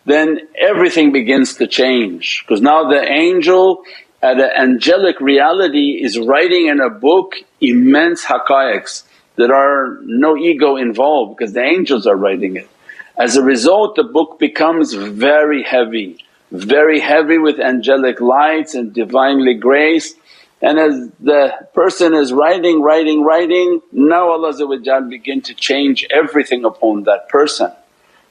then 0.04 0.40
everything 0.59 1.12
begins 1.12 1.56
to 1.56 1.66
change. 1.66 2.44
Because 2.44 2.61
now 2.61 2.88
the 2.88 3.02
angel 3.02 3.85
uh, 4.23 4.26
at 4.26 4.40
an 4.40 4.50
angelic 4.56 5.21
reality 5.21 6.00
is 6.02 6.18
writing 6.18 6.66
in 6.66 6.80
a 6.80 6.90
book 6.90 7.35
immense 7.61 8.25
haqqaiqs 8.25 9.04
that 9.37 9.50
are 9.50 9.99
no 10.02 10.37
ego 10.37 10.76
involved 10.76 11.37
because 11.37 11.52
the 11.52 11.62
angels 11.62 12.06
are 12.06 12.16
writing 12.16 12.56
it. 12.56 12.68
As 13.16 13.37
a 13.37 13.42
result 13.42 13.97
the 13.97 14.04
book 14.04 14.38
becomes 14.38 14.94
very 14.94 15.62
heavy, 15.62 16.25
very 16.50 17.00
heavy 17.00 17.38
with 17.38 17.59
angelic 17.59 18.21
lights 18.21 18.75
and 18.75 18.92
Divinely 18.92 19.54
grace 19.54 20.14
and 20.61 20.78
as 20.78 21.11
the 21.18 21.52
person 21.75 22.14
is 22.14 22.32
writing, 22.32 22.80
writing, 22.82 23.25
writing 23.25 23.80
now 23.90 24.30
Allah 24.30 25.02
begin 25.09 25.40
to 25.42 25.54
change 25.54 26.06
everything 26.11 26.64
upon 26.64 27.04
that 27.04 27.28
person 27.28 27.73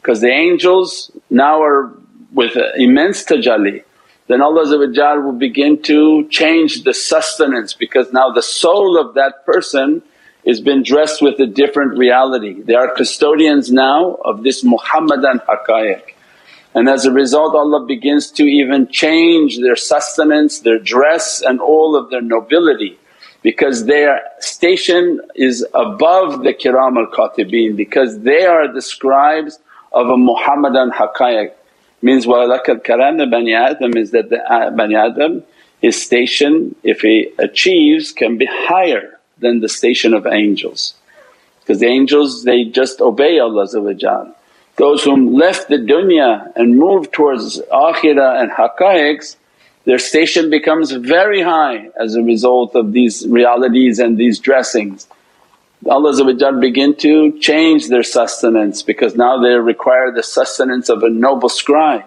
because 0.02 0.22
the 0.22 0.32
angels 0.32 1.12
now 1.30 1.62
are 1.62 1.94
with 2.34 2.58
immense 2.76 3.24
tajalli 3.26 3.84
then 4.32 4.42
Allah 4.42 4.64
will 5.22 5.34
begin 5.34 5.82
to 5.84 6.26
change 6.30 6.84
the 6.84 6.94
sustenance 6.94 7.74
because 7.74 8.14
now 8.14 8.32
the 8.32 8.42
soul 8.42 8.98
of 8.98 9.16
that 9.16 9.46
person 9.46 10.02
is 10.46 10.62
been 10.62 10.84
dressed 10.84 11.22
with 11.22 11.38
a 11.42 11.46
different 11.46 11.98
reality. 11.98 12.62
They 12.62 12.74
are 12.74 12.96
custodians 12.96 13.74
now 13.74 14.14
of 14.24 14.44
this 14.44 14.64
Muhammadan 14.64 15.42
haqqaiq. 15.50 16.02
And 16.74 16.88
as 16.88 17.06
a 17.06 17.12
result 17.12 17.56
Allah 17.56 17.86
begins 17.86 18.32
to 18.32 18.44
even 18.44 18.88
change 18.88 19.60
their 19.60 19.76
sustenance, 19.76 20.60
their 20.60 20.80
dress 20.80 21.42
and 21.42 21.60
all 21.60 21.98
of 21.98 22.10
their 22.10 22.22
nobility 22.22 22.98
because 23.44 23.84
their 23.86 24.22
station 24.40 25.20
is 25.36 25.66
above 25.74 26.44
the 26.44 26.54
kiram 26.54 26.96
al-katibin 26.96 27.76
because 27.76 28.20
they 28.20 28.46
are 28.46 28.72
the 28.72 28.82
scribes 28.82 29.60
of 29.92 30.08
a 30.08 30.18
Muhammadan 30.18 30.92
haqqaiq. 30.92 31.52
Means 32.02 32.26
wa 32.26 32.38
walakal 32.38 32.84
karam 32.84 33.18
Bani 33.30 33.54
Adam 33.54 33.96
is 33.96 34.12
that 34.12 34.30
the 34.30 34.40
uh, 34.52 34.72
Bani 34.72 34.96
Adam 34.96 35.44
his 35.82 36.02
station 36.02 36.76
if 36.84 37.02
he 37.02 37.32
achieves 37.40 38.12
can 38.12 38.38
be 38.38 38.48
higher 38.50 39.20
than 39.40 39.60
the 39.60 39.70
station 39.70 40.14
of 40.14 40.28
angels. 40.28 40.94
Because 41.60 41.80
the 41.80 41.88
angels 41.88 42.44
they 42.44 42.66
just 42.66 43.02
obey 43.02 43.40
Allah 43.40 43.68
Those 44.78 45.04
whom 45.04 45.34
left 45.34 45.70
the 45.70 45.78
dunya 45.78 46.52
and 46.56 46.78
moved 46.78 47.14
towards 47.14 47.60
akhirah 47.60 48.42
and 48.42 48.52
haqqaiqs 48.52 49.38
their 49.86 49.98
station 49.98 50.52
becomes 50.52 50.92
very 50.92 51.42
high 51.42 51.90
as 52.00 52.14
a 52.14 52.22
result 52.22 52.76
of 52.76 52.92
these 52.94 53.28
realities 53.28 53.98
and 53.98 54.16
these 54.16 54.38
dressings. 54.38 55.08
Allah 55.90 56.60
begin 56.60 56.96
to 56.98 57.40
change 57.40 57.88
their 57.88 58.04
sustenance 58.04 58.84
because 58.84 59.16
now 59.16 59.42
they 59.42 59.54
require 59.56 60.12
the 60.12 60.22
sustenance 60.22 60.90
of 60.90 61.02
a 61.02 61.10
noble 61.10 61.50
scribe. 61.50 62.06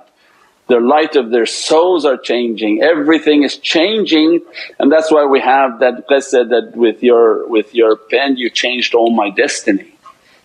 Their 0.68 0.80
light 0.80 1.16
of 1.16 1.30
their 1.30 1.44
souls 1.44 2.04
are 2.04 2.16
changing, 2.16 2.82
everything 2.82 3.42
is 3.42 3.58
changing 3.58 4.40
and 4.78 4.90
that's 4.90 5.10
why 5.10 5.26
we 5.26 5.40
have 5.40 5.80
that 5.80 6.08
qissa 6.08 6.48
that 6.48 6.76
with 6.76 7.02
your, 7.02 7.46
with 7.48 7.74
your 7.74 7.96
pen 7.96 8.36
you 8.36 8.48
changed 8.48 8.94
all 8.94 9.10
my 9.10 9.30
destiny. 9.30 9.92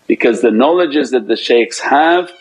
Because 0.08 0.42
the 0.42 0.50
knowledges 0.50 1.12
that 1.12 1.28
the 1.28 1.36
shaykhs 1.36 1.78
have 1.78 2.32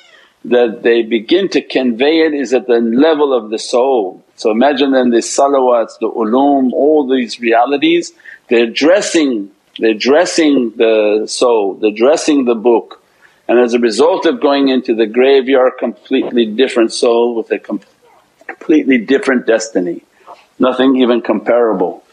that 0.46 0.82
they 0.82 1.04
begin 1.04 1.50
to 1.50 1.62
convey 1.62 2.22
it 2.22 2.34
is 2.34 2.54
at 2.54 2.66
the 2.66 2.80
level 2.80 3.34
of 3.34 3.52
the 3.52 3.60
soul. 3.60 4.24
So 4.36 4.52
imagine 4.52 4.92
then 4.92 5.10
the 5.12 5.18
salawats, 5.18 6.00
the 6.00 6.10
ulum, 6.10 6.74
all 6.74 7.08
these 7.08 7.40
realities 7.40 8.12
they're 8.50 8.66
dressing 8.66 9.52
they're 9.80 9.94
dressing 9.94 10.72
the 10.76 11.26
soul, 11.28 11.76
they're 11.76 11.92
dressing 11.92 12.46
the 12.46 12.56
book 12.56 13.02
and 13.48 13.60
as 13.60 13.74
a 13.74 13.80
result 13.80 14.26
of 14.28 14.42
going 14.42 14.70
into 14.70 14.94
the 14.94 15.08
grave 15.08 15.50
you 15.50 15.58
are 15.58 15.68
a 15.68 15.78
completely 15.78 16.46
different 16.46 16.94
soul 16.94 17.36
with 17.36 17.52
a 17.52 17.60
com- 17.60 17.82
completely 18.48 18.98
different 18.98 19.48
destiny, 19.48 20.04
nothing 20.60 20.98
even 20.98 21.22
comparable. 21.22 22.04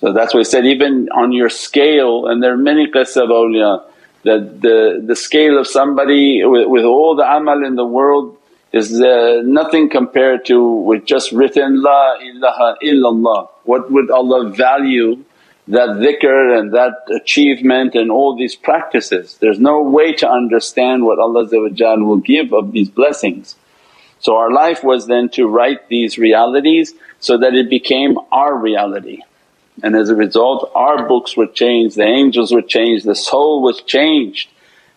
So 0.00 0.12
that's 0.12 0.34
why 0.34 0.40
he 0.40 0.44
said 0.44 0.66
even 0.66 1.08
on 1.08 1.32
your 1.32 1.48
scale 1.48 2.26
and 2.28 2.42
there 2.42 2.52
are 2.52 2.58
many 2.58 2.90
qissa 2.90 3.24
of 3.24 3.30
awliya 3.30 3.84
that 4.22 4.60
the, 4.60 5.02
the 5.04 5.16
scale 5.16 5.58
of 5.58 5.66
somebody 5.66 6.44
with, 6.44 6.68
with 6.68 6.84
all 6.84 7.16
the 7.16 7.22
amal 7.22 7.64
in 7.64 7.74
the 7.74 7.84
world 7.84 8.36
is 8.72 9.00
uh, 9.00 9.40
nothing 9.44 9.88
compared 9.88 10.44
to 10.46 10.62
with 10.62 11.06
just 11.06 11.32
written, 11.32 11.82
La 11.82 12.16
ilaha 12.18 12.76
illallah. 12.82 13.48
What 13.64 13.90
would 13.90 14.10
Allah 14.10 14.50
value 14.50 15.24
that 15.68 15.88
dhikr 15.88 16.58
and 16.58 16.72
that 16.72 16.94
achievement 17.14 17.94
and 17.94 18.10
all 18.10 18.36
these 18.36 18.54
practices. 18.54 19.36
There's 19.40 19.58
no 19.58 19.82
way 19.82 20.12
to 20.14 20.30
understand 20.30 21.04
what 21.04 21.18
Allah 21.18 21.48
will 21.50 22.18
give 22.18 22.52
of 22.52 22.72
these 22.72 22.88
blessings. 22.88 23.56
So 24.20 24.36
our 24.36 24.52
life 24.52 24.84
was 24.84 25.06
then 25.06 25.28
to 25.30 25.46
write 25.46 25.88
these 25.88 26.18
realities 26.18 26.94
so 27.20 27.38
that 27.38 27.54
it 27.54 27.68
became 27.68 28.16
our 28.32 28.56
reality. 28.56 29.22
And 29.82 29.94
as 29.94 30.08
a 30.08 30.14
result 30.14 30.70
our 30.74 31.06
books 31.06 31.36
were 31.36 31.46
changed, 31.46 31.96
the 31.96 32.04
angels 32.04 32.52
were 32.52 32.62
changed, 32.62 33.04
the 33.04 33.14
soul 33.14 33.62
was 33.62 33.82
changed. 33.82 34.48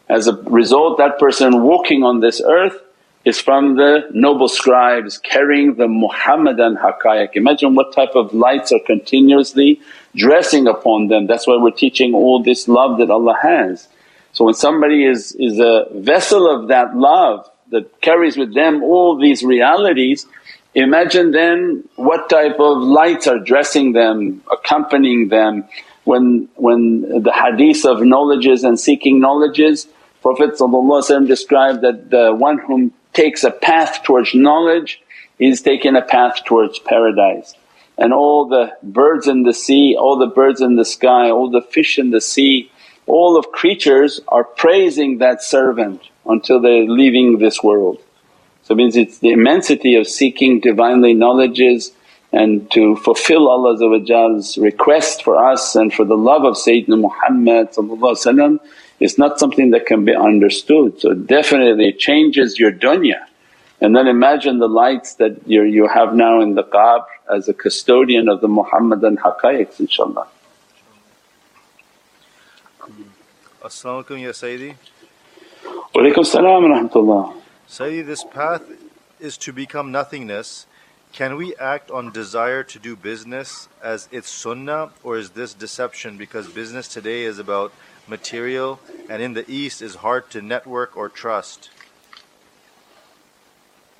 As 0.07 0.27
a 0.27 0.35
result 0.43 0.97
that 0.99 1.19
person 1.19 1.63
walking 1.63 2.03
on 2.03 2.19
this 2.19 2.41
earth 2.45 2.79
is 3.25 3.39
from 3.39 3.75
the 3.75 4.07
noble 4.11 4.47
scribes 4.47 5.17
carrying 5.17 5.75
the 5.75 5.87
Muhammadan 5.87 6.77
haqqaiq. 6.77 7.35
Imagine 7.35 7.75
what 7.75 7.93
type 7.93 8.15
of 8.15 8.33
lights 8.33 8.71
are 8.71 8.79
continuously 8.85 9.81
dressing 10.15 10.67
upon 10.67 11.07
them. 11.07 11.27
That's 11.27 11.47
why 11.47 11.57
we're 11.57 11.71
teaching 11.71 12.13
all 12.13 12.41
this 12.41 12.67
love 12.67 12.99
that 12.99 13.09
Allah 13.09 13.37
has. 13.41 13.87
So 14.31 14.45
when 14.45 14.53
somebody 14.53 15.05
is, 15.05 15.35
is 15.39 15.59
a 15.59 15.87
vessel 15.93 16.49
of 16.49 16.67
that 16.69 16.95
love 16.95 17.49
that 17.71 18.01
carries 18.01 18.37
with 18.37 18.53
them 18.53 18.83
all 18.83 19.17
these 19.17 19.43
realities, 19.43 20.25
imagine 20.75 21.31
then 21.31 21.83
what 21.95 22.29
type 22.29 22.59
of 22.59 22.77
lights 22.79 23.27
are 23.27 23.39
dressing 23.39 23.93
them, 23.93 24.43
accompanying 24.51 25.29
them. 25.29 25.65
When, 26.05 26.49
when 26.55 27.01
the 27.21 27.31
hadith 27.31 27.85
of 27.85 28.01
knowledges 28.01 28.63
and 28.63 28.79
seeking 28.79 29.19
knowledges, 29.19 29.87
Prophet 30.21 30.57
described 30.57 31.81
that 31.81 32.09
the 32.09 32.33
one 32.33 32.57
whom 32.57 32.93
takes 33.13 33.43
a 33.43 33.51
path 33.51 34.03
towards 34.03 34.33
knowledge 34.33 35.01
is 35.39 35.61
taking 35.61 35.95
a 35.95 36.01
path 36.01 36.43
towards 36.45 36.79
paradise. 36.79 37.53
And 37.99 38.13
all 38.13 38.47
the 38.47 38.71
birds 38.81 39.27
in 39.27 39.43
the 39.43 39.53
sea, 39.53 39.95
all 39.99 40.17
the 40.17 40.33
birds 40.33 40.61
in 40.61 40.77
the 40.77 40.85
sky, 40.85 41.29
all 41.29 41.51
the 41.51 41.61
fish 41.61 41.99
in 41.99 42.11
the 42.11 42.21
sea, 42.21 42.71
all 43.05 43.37
of 43.37 43.51
creatures 43.51 44.21
are 44.29 44.45
praising 44.45 45.17
that 45.17 45.43
servant 45.43 46.01
until 46.25 46.61
they're 46.61 46.85
leaving 46.87 47.39
this 47.39 47.61
world. 47.61 48.01
So 48.63 48.73
it 48.73 48.77
means 48.77 48.95
it's 48.95 49.19
the 49.19 49.31
immensity 49.31 49.95
of 49.95 50.07
seeking 50.07 50.61
Divinely 50.61 51.13
knowledges 51.13 51.91
and 52.31 52.71
to 52.71 52.95
fulfill 52.95 53.49
Allah's 53.49 54.57
request 54.57 55.23
for 55.23 55.43
us 55.51 55.75
and 55.75 55.93
for 55.93 56.05
the 56.05 56.15
love 56.15 56.45
of 56.45 56.53
Sayyidina 56.53 56.99
Muhammad 57.01 57.69
is 58.99 59.17
not 59.17 59.39
something 59.39 59.71
that 59.71 59.87
can 59.87 60.05
be 60.05 60.15
understood. 60.15 61.01
So 61.01 61.13
definitely 61.13 61.89
it 61.89 61.99
changes 61.99 62.59
your 62.59 62.71
dunya. 62.71 63.25
And 63.81 63.95
then 63.95 64.07
imagine 64.07 64.59
the 64.59 64.67
lights 64.67 65.15
that 65.15 65.47
you 65.47 65.63
you 65.63 65.87
have 65.87 66.13
now 66.13 66.41
in 66.41 66.55
the 66.55 66.63
qabr 66.63 67.05
as 67.33 67.47
a 67.47 67.53
custodian 67.53 68.27
of 68.27 68.41
the 68.41 68.47
Muhammadan 68.47 69.17
haqqaiqs 69.17 69.79
inshaAllah. 69.79 70.27
As-salamu 73.63 74.03
alaykum 74.03 74.21
ya 74.21 74.31
Sayyidi. 74.31 74.75
Walaykum 75.93 76.25
salam 76.25 76.63
wa 76.63 76.69
rahmatullah. 76.77 77.41
Sayyidi, 77.69 78.05
this 78.05 78.23
path 78.23 78.63
is 79.19 79.37
to 79.37 79.53
become 79.53 79.91
nothingness. 79.91 80.65
Can 81.11 81.35
we 81.37 81.55
act 81.55 81.89
on 81.89 82.11
desire 82.11 82.63
to 82.63 82.79
do 82.79 82.95
business 82.95 83.67
as 83.81 84.07
its 84.11 84.29
sunnah 84.29 84.91
or 85.03 85.17
is 85.17 85.31
this 85.31 85.53
deception 85.53 86.17
because 86.17 86.47
business 86.47 86.87
today 86.87 87.23
is 87.23 87.39
about 87.39 87.73
material 88.07 88.79
and 89.09 89.21
in 89.21 89.33
the 89.33 89.49
East 89.49 89.81
is 89.81 89.95
hard 89.95 90.29
to 90.31 90.41
network 90.41 90.95
or 90.95 91.09
trust? 91.09 91.69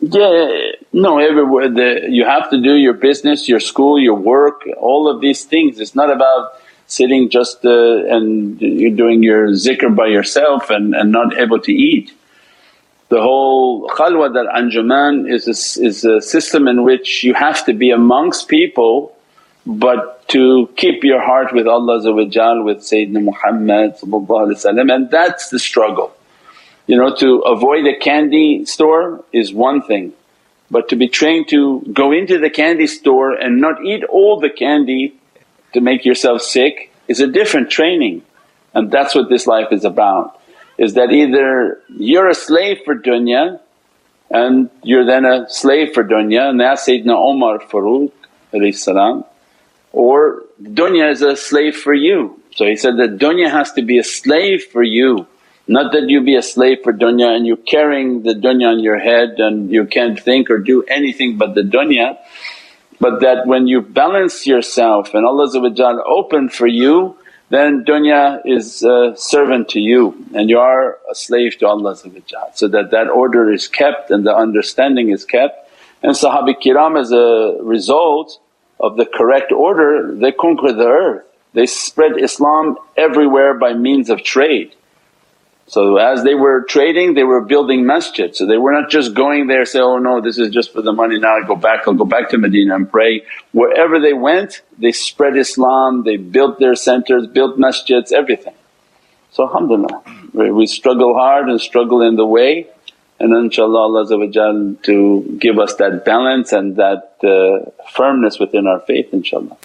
Yeah, 0.01 0.72
no, 0.94 1.20
everywhere 1.20 1.70
the, 1.70 2.08
you 2.10 2.25
have 2.25 2.50
to 2.51 2.62
do 2.62 2.75
your 2.75 2.94
business, 2.94 3.50
your 3.50 3.60
school, 3.60 4.00
your 4.00 4.15
work, 4.15 4.63
all 4.77 5.10
of 5.10 5.20
these 5.20 5.44
things. 5.44 5.79
It's 5.79 5.94
not 5.94 6.10
about 6.10 6.53
sitting 6.88 7.29
just 7.29 7.65
uh, 7.65 8.06
and 8.06 8.59
you're 8.62 8.96
doing 8.96 9.24
your 9.24 9.50
zikr 9.50 9.94
by 9.94 10.07
yourself 10.07 10.70
and, 10.70 10.96
and 10.96 11.12
not 11.12 11.38
able 11.38 11.59
to 11.62 11.74
eat. 11.74 12.14
The 13.09 13.22
whole 13.22 13.90
khalwat 13.90 14.33
dar 14.35 14.46
anjuman 14.46 15.29
is 15.31 15.48
a, 15.48 15.83
is 15.85 16.05
a 16.05 16.22
system 16.22 16.68
in 16.68 16.83
which 16.83 17.24
you 17.24 17.33
have 17.33 17.66
to 17.66 17.74
be 17.74 17.92
amongst 17.92 18.48
people 18.48 19.16
but 19.66 20.27
to 20.29 20.70
keep 20.77 21.03
your 21.03 21.22
heart 21.22 21.53
with 21.53 21.68
Allah 21.68 22.14
with 22.14 22.31
Sayyidina 22.33 23.22
Muhammad 23.24 23.96
and 24.01 25.12
that's 25.12 25.50
the 25.50 25.59
struggle. 25.59 26.14
You 26.89 26.97
know 26.97 27.15
to 27.17 27.29
avoid 27.55 27.85
a 27.85 27.95
candy 27.99 28.65
store 28.65 29.23
is 29.31 29.53
one 29.53 29.83
thing 29.83 30.13
but 30.71 30.89
to 30.89 30.95
be 30.95 31.07
trained 31.07 31.47
to 31.49 31.81
go 31.93 32.11
into 32.11 32.39
the 32.39 32.49
candy 32.49 32.87
store 32.87 33.33
and 33.33 33.61
not 33.61 33.85
eat 33.85 34.03
all 34.05 34.39
the 34.39 34.49
candy 34.49 35.15
to 35.73 35.81
make 35.81 36.03
yourself 36.03 36.41
sick 36.41 36.91
is 37.07 37.19
a 37.19 37.27
different 37.27 37.69
training 37.69 38.23
and 38.73 38.91
that's 38.91 39.13
what 39.13 39.29
this 39.29 39.45
life 39.45 39.67
is 39.71 39.85
about. 39.85 40.39
Is 40.79 40.95
that 40.95 41.11
either 41.11 41.79
you're 41.89 42.27
a 42.27 42.33
slave 42.33 42.79
for 42.85 42.95
dunya 42.95 43.59
and 44.31 44.71
you're 44.81 45.05
then 45.05 45.25
a 45.25 45.47
slave 45.47 45.93
for 45.93 46.03
dunya 46.03 46.49
and 46.49 46.59
that's 46.59 46.87
Sayyidina 46.87 47.15
Umar 47.31 47.59
Farooq 47.59 48.11
or 49.91 50.43
dunya 50.61 51.11
is 51.11 51.21
a 51.21 51.35
slave 51.35 51.75
for 51.75 51.93
you. 51.93 52.41
So 52.55 52.65
he 52.65 52.75
said 52.75 52.97
that 52.97 53.19
dunya 53.19 53.51
has 53.51 53.73
to 53.73 53.83
be 53.83 53.99
a 53.99 54.03
slave 54.03 54.63
for 54.65 54.81
you, 54.83 55.27
not 55.70 55.92
that 55.92 56.10
you 56.10 56.22
be 56.22 56.36
a 56.36 56.42
slave 56.42 56.79
for 56.84 56.92
dunya 56.92 57.36
and 57.36 57.46
you're 57.46 57.58
carrying 57.58 58.24
the 58.24 58.34
dunya 58.34 58.70
on 58.70 58.79
your 58.79 58.98
head 58.98 59.36
and 59.38 59.72
you 59.72 59.86
can't 59.86 60.20
think 60.20 60.50
or 60.50 60.58
do 60.58 60.82
anything 60.84 61.38
but 61.38 61.53
the 61.53 61.62
dunya. 61.62 62.18
But 63.00 63.22
that 63.22 63.46
when 63.46 63.68
you 63.68 63.82
balance 63.82 64.48
yourself 64.48 65.14
and 65.14 65.27
Allah 65.27 65.48
open 66.08 66.50
for 66.50 66.66
you 66.66 67.16
then 67.50 67.86
dunya 67.86 68.42
is 68.46 68.82
a 68.82 69.14
servant 69.16 69.70
to 69.70 69.79
you 69.79 70.25
and 70.34 70.50
you 70.50 70.58
are 70.58 70.98
a 71.10 71.14
slave 71.14 71.58
to 71.60 71.68
Allah 71.68 71.96
so 71.96 72.68
that 72.68 72.90
that 72.90 73.08
order 73.08 73.51
is 73.51 73.68
kept 73.68 74.10
and 74.10 74.25
the 74.25 74.36
understanding 74.36 75.10
is 75.12 75.24
kept. 75.24 75.70
And 76.01 76.14
Sahabi 76.14 76.55
kiram 76.60 77.00
as 77.00 77.12
a 77.12 77.64
result 77.64 78.40
of 78.79 78.98
the 78.98 79.05
correct 79.05 79.51
order 79.51 80.16
they 80.16 80.32
conquer 80.32 80.74
the 80.74 80.88
earth, 80.88 81.25
they 81.53 81.68
spread 81.68 82.20
Islam 82.20 82.77
everywhere 82.98 83.53
by 83.53 83.74
means 83.74 84.10
of 84.10 84.24
trade. 84.24 84.74
So 85.70 85.98
as 85.98 86.24
they 86.24 86.34
were 86.34 86.62
trading 86.64 87.14
they 87.14 87.24
were 87.24 87.42
building 87.42 87.86
masjid, 87.86 88.36
so 88.36 88.48
they 88.48 88.58
were 88.58 88.74
not 88.74 88.90
just 88.90 89.14
going 89.14 89.46
there 89.48 89.66
say, 89.66 89.79
oh 89.79 90.00
no 90.00 90.20
this 90.20 90.40
is 90.40 90.50
just 90.50 90.74
for 90.74 90.82
the 90.82 90.92
money 90.92 91.20
now 91.20 91.38
I 91.38 91.48
go 91.48 91.55
back 91.55 91.88
I'll 91.88 91.94
go 91.94 92.05
back 92.05 92.29
to 92.29 92.38
Medina 92.40 92.75
and 92.75 92.90
pray. 92.90 93.24
Wherever 93.51 94.00
they 94.00 94.14
went 94.14 94.62
they 94.79 94.92
spread 94.92 95.38
Islam, 95.38 96.03
they 96.03 96.18
built 96.18 96.60
their 96.60 96.75
centers, 96.75 97.27
built 97.27 97.60
masjids, 97.60 98.12
everything. 98.12 98.55
So 99.32 99.48
alhamdulillah 99.48 100.01
we 100.34 100.66
struggle 100.66 101.14
hard 101.14 101.50
and 101.50 101.62
struggle 101.62 102.01
in 102.01 102.16
the 102.16 102.25
way 102.25 102.68
and 103.20 103.34
inshaAllah 103.34 104.08
Allah 104.10 104.77
to 104.84 105.38
give 105.40 105.60
us 105.60 105.75
that 105.75 106.05
balance 106.05 106.51
and 106.53 106.77
that 106.77 107.18
uh, 107.24 107.70
firmness 107.92 108.40
within 108.40 108.66
our 108.66 108.79
faith 108.79 109.12
inshaAllah. 109.12 109.58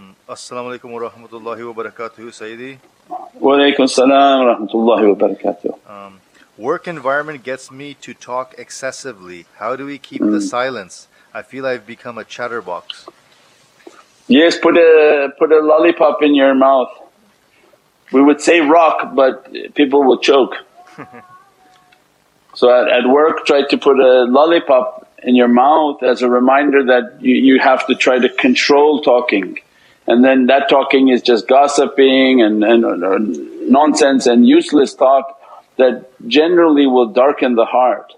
Mm. 0.00 0.14
As-salamu 0.28 0.78
alaykum 0.78 0.90
wa 0.90 1.10
rahmatullahi 1.10 1.74
wa 1.74 1.82
barakatuhu 1.82 2.30
Sayyidi. 2.30 2.78
Wa 3.10 3.56
alaykum 3.56 3.88
salam 3.88 4.46
wa 4.46 4.54
rahmatullahi 4.54 5.18
wa 5.18 5.28
barakatuh. 5.28 5.90
Um, 5.90 6.20
work 6.56 6.86
environment 6.86 7.42
gets 7.42 7.70
me 7.70 7.94
to 7.94 8.14
talk 8.14 8.54
excessively. 8.56 9.46
How 9.56 9.74
do 9.76 9.86
we 9.86 9.98
keep 9.98 10.20
mm. 10.20 10.30
the 10.30 10.40
silence? 10.40 11.08
I 11.34 11.42
feel 11.42 11.66
I've 11.66 11.86
become 11.86 12.18
a 12.18 12.24
chatterbox. 12.24 13.06
Yes, 14.28 14.58
put 14.58 14.76
a, 14.76 15.30
put 15.38 15.50
a 15.50 15.60
lollipop 15.60 16.22
in 16.22 16.34
your 16.34 16.54
mouth. 16.54 16.90
We 18.12 18.22
would 18.22 18.40
say 18.40 18.60
rock 18.60 19.14
but 19.14 19.52
people 19.74 20.04
will 20.04 20.18
choke. 20.18 20.54
So 22.54 22.68
at, 22.68 22.88
at 22.88 23.08
work 23.08 23.46
try 23.46 23.62
to 23.66 23.78
put 23.78 23.98
a 23.98 24.24
lollipop 24.24 25.08
in 25.22 25.34
your 25.36 25.48
mouth 25.48 26.02
as 26.02 26.20
a 26.20 26.28
reminder 26.28 26.84
that 26.86 27.18
you, 27.20 27.34
you 27.34 27.60
have 27.60 27.86
to 27.86 27.94
try 27.94 28.18
to 28.18 28.28
control 28.28 29.00
talking 29.00 29.58
and 30.10 30.24
then 30.24 30.46
that 30.46 30.68
talking 30.68 31.06
is 31.08 31.22
just 31.22 31.46
gossiping 31.46 32.42
and, 32.42 32.64
and, 32.64 32.84
and 32.84 33.70
nonsense 33.70 34.26
and 34.26 34.44
useless 34.44 34.92
talk 34.92 35.40
that 35.76 36.10
generally 36.26 36.86
will 36.88 37.06
darken 37.06 37.54
the 37.54 37.64
heart. 37.64 38.12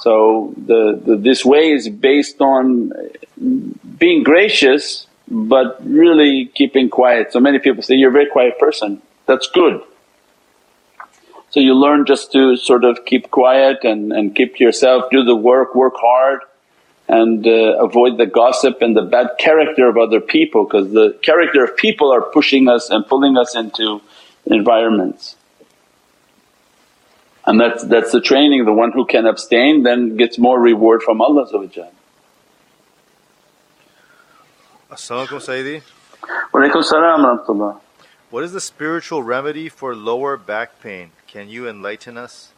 So 0.00 0.52
the, 0.56 1.00
the, 1.06 1.16
this 1.16 1.44
way 1.44 1.70
is 1.70 1.88
based 1.88 2.40
on 2.40 2.92
being 3.96 4.24
gracious 4.24 5.06
but 5.28 5.78
really 5.84 6.50
keeping 6.56 6.90
quiet. 6.90 7.32
So 7.32 7.38
many 7.38 7.60
people 7.60 7.84
say, 7.84 7.94
you're 7.94 8.10
a 8.10 8.12
very 8.12 8.28
quiet 8.28 8.58
person, 8.58 9.00
that's 9.26 9.48
good. 9.48 9.80
So 11.50 11.60
you 11.60 11.74
learn 11.74 12.06
just 12.06 12.32
to 12.32 12.56
sort 12.56 12.84
of 12.84 13.04
keep 13.04 13.30
quiet 13.30 13.84
and, 13.84 14.12
and 14.12 14.34
keep 14.34 14.58
yourself, 14.58 15.04
do 15.12 15.22
the 15.22 15.36
work, 15.36 15.76
work 15.76 15.94
hard 15.96 16.40
and 17.10 17.44
uh, 17.44 17.84
avoid 17.84 18.18
the 18.18 18.26
gossip 18.26 18.82
and 18.82 18.96
the 18.96 19.02
bad 19.02 19.30
character 19.36 19.88
of 19.88 19.96
other 19.98 20.20
people 20.20 20.64
because 20.64 20.92
the 20.92 21.18
character 21.22 21.64
of 21.64 21.76
people 21.76 22.12
are 22.12 22.22
pushing 22.22 22.68
us 22.68 22.88
and 22.88 23.04
pulling 23.04 23.36
us 23.36 23.56
into 23.56 24.00
environments. 24.46 25.34
And 27.44 27.60
that's, 27.60 27.82
that's 27.82 28.12
the 28.12 28.20
training, 28.20 28.64
the 28.64 28.72
one 28.72 28.92
who 28.92 29.06
can 29.06 29.26
abstain 29.26 29.82
then 29.82 30.16
gets 30.16 30.38
more 30.38 30.60
reward 30.60 31.02
from 31.02 31.20
Allah 31.20 31.46
As-salamu 34.92 35.26
alaykum 35.26 35.40
Sayyidi. 35.48 35.82
Wa 36.52 36.60
alaykum 36.60 36.84
salam 36.84 37.58
wa 37.58 37.80
What 38.30 38.44
is 38.44 38.52
the 38.52 38.60
spiritual 38.60 39.24
remedy 39.24 39.68
for 39.68 39.96
lower 39.96 40.36
back 40.36 40.80
pain? 40.80 41.10
Can 41.26 41.48
you 41.48 41.68
enlighten 41.68 42.16
us? 42.16 42.52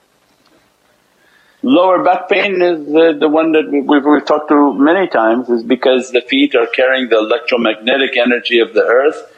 Lower 1.64 2.03
back 2.03 2.29
pain 2.29 2.61
is 2.61 2.87
the, 2.87 3.16
the 3.18 3.29
one 3.29 3.53
that 3.53 3.70
we've, 3.70 4.05
we've 4.05 4.25
talked 4.25 4.48
to 4.48 4.75
many 4.75 5.07
times 5.07 5.48
is 5.48 5.62
because 5.62 6.11
the 6.11 6.20
feet 6.20 6.57
are 6.57 6.66
carrying 6.66 7.09
the 7.09 7.18
electromagnetic 7.18 8.16
energy 8.16 8.59
of 8.59 8.75
the 8.75 8.83
earth 8.83 9.33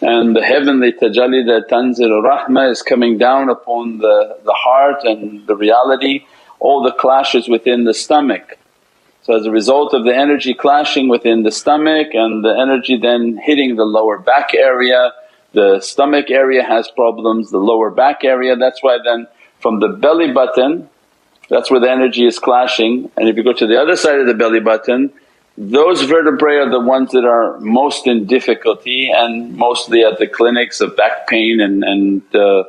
and 0.00 0.34
the 0.34 0.42
heavenly 0.42 0.92
tajalli 0.92 1.46
that 1.46 1.68
tanzil 1.70 2.10
rahmah 2.24 2.72
is 2.72 2.82
coming 2.82 3.18
down 3.18 3.48
upon 3.48 3.98
the, 3.98 4.38
the 4.44 4.52
heart 4.52 5.04
and 5.04 5.46
the 5.46 5.54
reality, 5.54 6.26
all 6.58 6.82
the 6.82 6.90
clashes 6.90 7.48
within 7.48 7.84
the 7.84 7.94
stomach. 7.94 8.58
So 9.22 9.36
as 9.36 9.46
a 9.46 9.52
result 9.52 9.94
of 9.94 10.02
the 10.04 10.16
energy 10.16 10.54
clashing 10.54 11.08
within 11.08 11.44
the 11.44 11.52
stomach 11.52 12.08
and 12.14 12.44
the 12.44 12.58
energy 12.58 12.98
then 13.00 13.38
hitting 13.40 13.76
the 13.76 13.84
lower 13.84 14.18
back 14.18 14.54
area, 14.54 15.12
the 15.52 15.78
stomach 15.78 16.30
area 16.30 16.64
has 16.64 16.90
problems, 16.90 17.52
the 17.52 17.58
lower 17.58 17.92
back 17.92 18.24
area, 18.24 18.56
that's 18.56 18.82
why 18.82 18.98
then 19.04 19.28
from 19.60 19.78
the 19.78 19.88
belly 19.88 20.32
button 20.32 20.89
that's 21.50 21.70
where 21.70 21.80
the 21.80 21.90
energy 21.90 22.24
is 22.24 22.38
clashing 22.38 23.10
and 23.16 23.28
if 23.28 23.36
you 23.36 23.42
go 23.42 23.52
to 23.52 23.66
the 23.66 23.78
other 23.80 23.96
side 23.96 24.18
of 24.18 24.26
the 24.26 24.34
belly 24.34 24.60
button 24.60 25.12
those 25.58 26.02
vertebrae 26.02 26.54
are 26.54 26.70
the 26.70 26.80
ones 26.80 27.10
that 27.12 27.24
are 27.24 27.60
most 27.60 28.06
in 28.06 28.24
difficulty 28.24 29.10
and 29.12 29.56
mostly 29.56 30.02
at 30.02 30.18
the 30.18 30.26
clinics 30.26 30.80
of 30.80 30.96
back 30.96 31.26
pain 31.26 31.60
and, 31.60 31.84
and, 31.84 32.34
uh, 32.34 32.64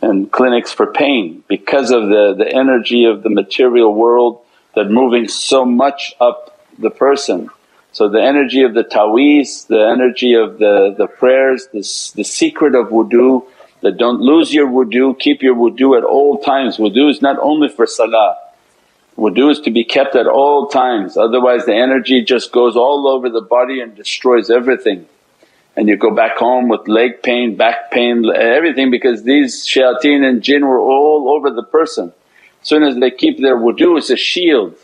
and 0.00 0.32
clinics 0.32 0.72
for 0.72 0.86
pain 0.92 1.44
because 1.46 1.90
of 1.90 2.08
the, 2.08 2.34
the 2.38 2.50
energy 2.50 3.04
of 3.04 3.22
the 3.22 3.28
material 3.28 3.92
world 3.92 4.40
that 4.74 4.90
moving 4.90 5.28
so 5.28 5.66
much 5.66 6.14
up 6.20 6.58
the 6.78 6.90
person. 6.90 7.50
So 7.92 8.08
the 8.08 8.22
energy 8.22 8.62
of 8.62 8.72
the 8.72 8.84
ta'weez, 8.84 9.66
the 9.66 9.86
energy 9.86 10.32
of 10.32 10.58
the, 10.58 10.94
the 10.96 11.06
prayers, 11.06 11.66
the, 11.66 11.80
the 12.16 12.24
secret 12.24 12.74
of 12.74 12.88
wudu 12.88 13.46
that 13.82 13.98
don't 13.98 14.20
lose 14.20 14.54
your 14.54 14.68
wudu, 14.68 15.18
keep 15.18 15.42
your 15.42 15.54
wudu 15.54 15.98
at 15.98 16.04
all 16.04 16.38
times. 16.38 16.78
Wudu 16.78 17.10
is 17.10 17.20
not 17.20 17.38
only 17.40 17.68
for 17.68 17.86
salah, 17.86 18.36
wudu 19.18 19.50
is 19.50 19.60
to 19.60 19.70
be 19.70 19.84
kept 19.84 20.16
at 20.16 20.26
all 20.26 20.68
times 20.68 21.16
otherwise 21.16 21.66
the 21.66 21.74
energy 21.74 22.24
just 22.24 22.50
goes 22.50 22.76
all 22.76 23.06
over 23.06 23.28
the 23.28 23.42
body 23.42 23.80
and 23.80 23.94
destroys 23.94 24.50
everything. 24.50 25.06
And 25.76 25.88
you 25.88 25.96
go 25.96 26.14
back 26.14 26.36
home 26.36 26.68
with 26.68 26.86
leg 26.86 27.22
pain, 27.22 27.56
back 27.56 27.90
pain, 27.90 28.30
everything 28.34 28.90
because 28.90 29.22
these 29.22 29.66
shayateen 29.66 30.26
and 30.26 30.42
jinn 30.42 30.66
were 30.66 30.80
all 30.80 31.34
over 31.34 31.50
the 31.50 31.62
person. 31.62 32.12
As 32.60 32.68
soon 32.68 32.82
as 32.82 32.96
they 32.96 33.10
keep 33.10 33.38
their 33.38 33.56
wudu 33.56 33.98
it's 33.98 34.10
a 34.10 34.16
shield. 34.16 34.76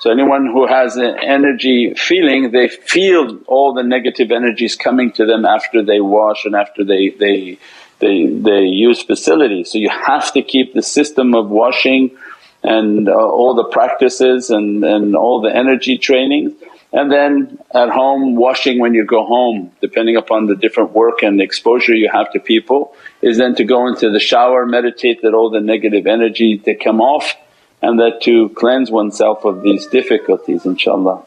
So 0.00 0.10
anyone 0.10 0.46
who 0.46 0.66
has 0.66 0.96
an 0.96 1.16
energy 1.20 1.94
feeling 1.94 2.52
they 2.52 2.68
feel 2.68 3.38
all 3.46 3.72
the 3.72 3.82
negative 3.82 4.30
energies 4.30 4.76
coming 4.76 5.12
to 5.12 5.26
them 5.26 5.44
after 5.44 5.82
they 5.82 6.00
wash 6.00 6.44
and 6.44 6.54
after 6.54 6.84
they, 6.84 7.10
they, 7.10 7.58
they, 8.00 8.26
they 8.26 8.62
use 8.62 9.02
facilities. 9.02 9.70
So 9.70 9.78
you 9.78 9.90
have 9.90 10.32
to 10.32 10.42
keep 10.42 10.74
the 10.74 10.82
system 10.82 11.34
of 11.34 11.48
washing 11.48 12.16
and 12.62 13.08
uh, 13.08 13.12
all 13.12 13.54
the 13.54 13.64
practices 13.64 14.50
and, 14.50 14.84
and 14.84 15.16
all 15.16 15.40
the 15.40 15.54
energy 15.54 15.98
training. 15.98 16.56
And 16.92 17.10
then 17.10 17.58
at 17.72 17.90
home 17.90 18.34
washing 18.36 18.80
when 18.80 18.94
you 18.94 19.04
go 19.04 19.24
home 19.24 19.70
depending 19.80 20.16
upon 20.16 20.46
the 20.46 20.56
different 20.56 20.92
work 20.92 21.22
and 21.22 21.40
exposure 21.40 21.94
you 21.94 22.10
have 22.12 22.32
to 22.32 22.40
people 22.40 22.94
is 23.22 23.38
then 23.38 23.54
to 23.56 23.64
go 23.64 23.86
into 23.86 24.10
the 24.10 24.18
shower, 24.18 24.66
meditate 24.66 25.22
that 25.22 25.32
all 25.32 25.50
the 25.50 25.60
negative 25.60 26.06
energy 26.06 26.58
to 26.58 26.74
come 26.74 27.00
off 27.00 27.34
and 27.80 28.00
that 28.00 28.22
to 28.22 28.48
cleanse 28.50 28.90
oneself 28.90 29.44
of 29.44 29.62
these 29.62 29.86
difficulties 29.86 30.62
inshaAllah. 30.64 31.24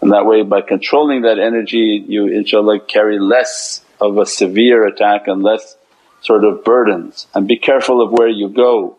And 0.00 0.12
that 0.12 0.24
way 0.24 0.42
by 0.42 0.62
controlling 0.62 1.22
that 1.22 1.38
energy 1.38 2.02
you 2.08 2.24
inshaAllah 2.24 2.88
carry 2.88 3.18
less 3.18 3.82
of 4.00 4.16
a 4.16 4.24
severe 4.24 4.86
attack 4.86 5.28
and 5.28 5.42
less 5.42 5.76
sort 6.20 6.44
of 6.44 6.64
burdens. 6.64 7.26
And 7.34 7.48
be 7.48 7.58
careful 7.58 8.00
of 8.00 8.10
where 8.12 8.28
you 8.28 8.48
go 8.48 8.96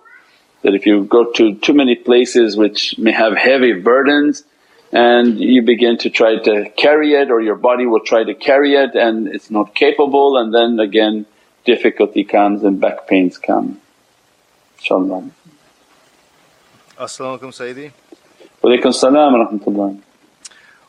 that 0.63 0.75
if 0.75 0.86
you 0.86 1.03
go 1.03 1.31
to 1.31 1.55
too 1.55 1.73
many 1.73 1.95
places 1.95 2.55
which 2.55 2.97
may 2.97 3.12
have 3.12 3.36
heavy 3.36 3.73
burdens 3.73 4.43
and 4.91 5.39
you 5.39 5.62
begin 5.62 5.97
to 5.97 6.10
try 6.10 6.38
to 6.38 6.69
carry 6.77 7.13
it 7.13 7.31
or 7.31 7.41
your 7.41 7.55
body 7.55 7.86
will 7.86 8.01
try 8.01 8.23
to 8.23 8.34
carry 8.36 8.75
it 8.75 8.93
and 8.93 9.27
it's 9.27 9.49
not 9.49 9.73
capable 9.73 10.38
and 10.38 10.53
then 10.53 10.79
again 10.79 11.25
difficulty 11.65 12.23
comes 12.23 12.63
and 12.63 12.79
back 12.79 13.07
pains 13.07 13.38
come. 13.38 13.79
InshaAllah. 14.79 15.31
As-salamu 16.99 17.39
alaykum 17.39 17.51
Sayyidi. 17.51 17.91
Walaykum 18.63 18.93
salam 18.93 19.34
wa 19.34 19.47
rahmatullah. 19.47 19.99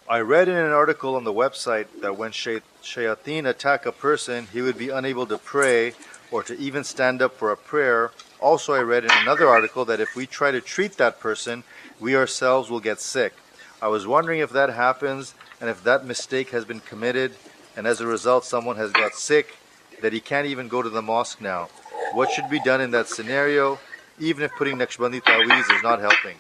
I 0.09 0.21
read 0.21 0.49
in 0.49 0.57
an 0.57 0.73
article 0.73 1.15
on 1.15 1.25
the 1.25 1.33
website 1.33 1.87
that 2.03 2.19
when 2.19 2.33
shay- 2.33 2.61
shayateen 2.83 3.49
attack 3.49 3.87
a 3.87 3.93
person 3.93 4.49
he 4.53 4.61
would 4.61 4.77
be 4.77 4.91
unable 4.91 5.27
to 5.27 5.39
pray 5.39 5.95
or 6.33 6.43
to 6.43 6.59
even 6.59 6.83
stand 6.83 7.23
up 7.23 7.35
for 7.35 7.53
a 7.53 7.57
prayer 7.57 8.11
also, 8.43 8.75
I 8.75 8.81
read 8.81 9.05
in 9.05 9.11
another 9.23 9.47
article 9.47 9.85
that 9.85 10.01
if 10.01 10.17
we 10.17 10.27
try 10.27 10.51
to 10.51 10.61
treat 10.61 10.97
that 10.97 11.21
person, 11.21 11.63
we 12.01 12.17
ourselves 12.17 12.71
will 12.71 12.81
get 12.81 13.01
sick. 13.01 13.35
I 13.81 13.87
was 13.87 14.05
wondering 14.05 14.41
if 14.41 14.51
that 14.51 14.71
happens 14.71 15.33
and 15.61 15.71
if 15.71 15.85
that 15.85 16.05
mistake 16.05 16.51
has 16.51 16.65
been 16.65 16.81
committed 16.81 17.31
and 17.77 17.87
as 17.87 18.01
a 18.01 18.07
result 18.07 18.45
someone 18.45 18.77
has 18.77 18.91
got 18.91 19.15
sick 19.15 19.59
that 20.01 20.13
he 20.13 20.19
can't 20.19 20.49
even 20.49 20.67
go 20.67 20.83
to 20.83 20.91
the 20.91 21.01
mosque 21.01 21.41
now. 21.41 21.69
What 22.15 22.33
should 22.33 22.51
be 22.51 22.59
done 22.59 22.81
in 22.81 22.91
that 22.91 23.07
scenario 23.07 23.79
even 24.19 24.43
if 24.43 24.51
putting 24.59 24.77
Naqshbandi 24.77 25.23
Taweez 25.23 25.77
is 25.77 25.83
not 25.85 26.01
helping? 26.01 26.37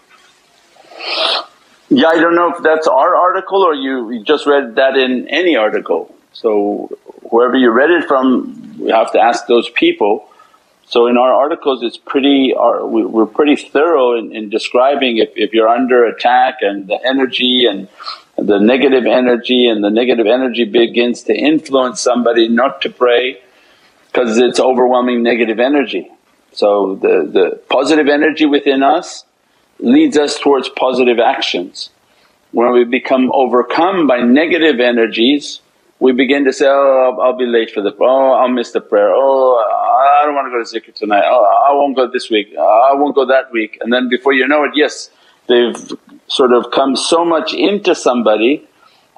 Yeah, 1.88 2.08
I 2.08 2.18
don't 2.18 2.34
know 2.34 2.52
if 2.52 2.64
that's 2.64 2.88
our 2.88 3.14
article 3.14 3.62
or 3.62 3.74
you, 3.74 4.10
you 4.10 4.24
just 4.24 4.44
read 4.44 4.74
that 4.74 4.96
in 4.96 5.28
any 5.28 5.54
article. 5.54 6.12
So 6.32 6.90
whoever 7.30 7.56
you 7.56 7.70
read 7.70 7.90
it 7.90 8.08
from, 8.08 8.61
you 8.82 8.92
have 8.92 9.12
to 9.12 9.20
ask 9.20 9.46
those 9.46 9.68
people. 9.70 10.28
So 10.86 11.06
in 11.06 11.16
our 11.16 11.32
articles 11.32 11.82
it's 11.82 11.96
pretty, 11.96 12.54
we're 12.56 13.26
pretty 13.26 13.56
thorough 13.56 14.18
in, 14.18 14.34
in 14.34 14.50
describing 14.50 15.18
if, 15.18 15.30
if 15.36 15.54
you're 15.54 15.68
under 15.68 16.04
attack 16.04 16.58
and 16.60 16.86
the 16.86 16.98
energy 17.04 17.64
and 17.66 17.88
the 18.36 18.58
negative 18.58 19.06
energy 19.06 19.66
and 19.66 19.82
the 19.82 19.90
negative 19.90 20.26
energy 20.26 20.64
begins 20.64 21.22
to 21.24 21.34
influence 21.34 22.00
somebody 22.00 22.48
not 22.48 22.82
to 22.82 22.90
pray 22.90 23.40
because 24.06 24.36
it's 24.38 24.60
overwhelming 24.60 25.22
negative 25.22 25.58
energy. 25.58 26.10
So 26.52 26.96
the, 26.96 27.26
the 27.32 27.60
positive 27.70 28.08
energy 28.08 28.44
within 28.44 28.82
us 28.82 29.24
leads 29.78 30.18
us 30.18 30.38
towards 30.38 30.68
positive 30.68 31.18
actions. 31.18 31.88
When 32.50 32.70
we 32.72 32.84
become 32.84 33.30
overcome 33.32 34.06
by 34.06 34.20
negative 34.20 34.78
energies 34.78 35.61
we 36.02 36.10
begin 36.10 36.44
to 36.44 36.52
say, 36.52 36.66
oh 36.68 37.16
I'll, 37.22 37.36
be 37.36 37.46
late 37.46 37.70
for 37.70 37.80
the, 37.80 37.94
oh 38.00 38.32
I'll 38.32 38.48
miss 38.48 38.72
the 38.72 38.80
prayer, 38.80 39.12
oh 39.14 39.54
I 39.56 40.26
don't 40.26 40.34
want 40.34 40.46
to 40.46 40.50
go 40.50 40.58
to 40.62 40.68
zikr 40.68 40.92
tonight, 40.92 41.22
oh 41.24 41.44
I 41.68 41.72
won't 41.74 41.94
go 41.94 42.10
this 42.10 42.28
week, 42.28 42.48
I 42.58 42.92
won't 42.94 43.14
go 43.14 43.24
that 43.26 43.52
week. 43.52 43.78
And 43.80 43.92
then 43.92 44.08
before 44.08 44.32
you 44.32 44.48
know 44.48 44.64
it, 44.64 44.72
yes, 44.74 45.10
they've 45.46 45.76
sort 46.26 46.52
of 46.52 46.72
come 46.72 46.96
so 46.96 47.24
much 47.24 47.54
into 47.54 47.94
somebody 47.94 48.66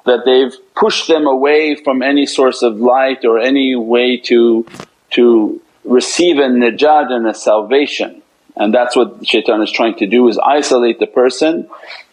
that 0.05 0.25
they've 0.25 0.53
pushed 0.75 1.07
them 1.07 1.25
away 1.25 1.75
from 1.75 2.03
any 2.03 2.27
source 2.27 2.61
of 2.61 2.79
light 2.79 3.25
or 3.25 3.39
any 3.39 3.75
way 3.75 4.17
to, 4.17 4.63
to 5.09 5.59
receive 5.85 6.37
a 6.37 6.49
najat 6.49 7.11
and 7.11 7.25
a 7.25 7.33
salvation. 7.33 8.21
And 8.57 8.71
that's 8.71 8.95
what 8.95 9.25
shaitan 9.25 9.63
is 9.63 9.71
trying 9.71 9.95
to 9.95 10.05
do 10.05 10.27
is 10.27 10.37
isolate 10.37 10.99
the 10.99 11.07
person 11.07 11.67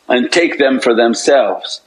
and 0.08 0.32
take 0.32 0.58
them 0.58 0.80
for 0.80 0.94
themselves. 0.94 1.82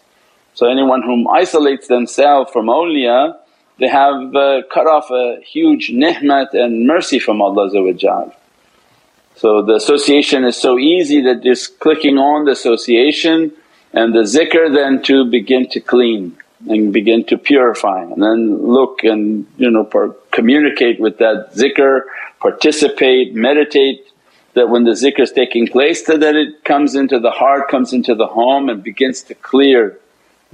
So 0.56 0.68
anyone 0.68 1.04
whom 1.04 1.28
isolates 1.28 1.88
themselves 1.88 2.52
from 2.52 2.68
awliya 2.68 3.36
they 3.78 3.88
have 3.88 4.34
uh, 4.34 4.62
cut 4.74 4.88
off 4.88 5.12
a 5.12 5.42
huge 5.42 5.90
ni'mat 5.90 6.54
and 6.54 6.88
mercy 6.88 7.20
from 7.20 7.42
Allah 7.42 7.70
So 9.36 9.62
the 9.62 9.76
association 9.76 10.46
is 10.46 10.56
so 10.56 10.80
easy 10.80 11.22
that 11.24 11.44
just 11.44 11.80
clicking 11.80 12.18
on 12.18 12.46
the 12.46 12.52
association 12.52 13.52
and 13.92 14.14
the 14.14 14.24
zikr 14.24 14.74
then 14.74 15.04
to 15.04 15.26
begin 15.30 15.70
to 15.72 15.82
clean 15.82 16.38
and 16.70 16.94
begin 16.94 17.26
to 17.26 17.38
purify 17.38 18.02
and 18.04 18.24
then 18.24 18.66
look 18.66 19.04
and 19.04 19.46
you 19.58 19.70
know 19.70 19.84
communicate 20.32 21.00
with 21.02 21.18
that 21.18 21.52
zikr, 21.54 22.02
participate, 22.40 23.36
meditate 23.36 24.08
that 24.54 24.70
when 24.70 24.86
the 24.86 24.92
zikr 24.92 25.20
is 25.20 25.34
taking 25.34 25.68
place 25.68 26.06
so 26.06 26.16
that 26.16 26.36
it 26.36 26.64
comes 26.64 26.96
into 26.96 27.20
the 27.20 27.32
heart, 27.32 27.68
comes 27.68 27.92
into 27.92 28.16
the 28.16 28.28
home 28.28 28.70
and 28.70 28.82
begins 28.84 29.22
to 29.24 29.36
clear 29.36 30.00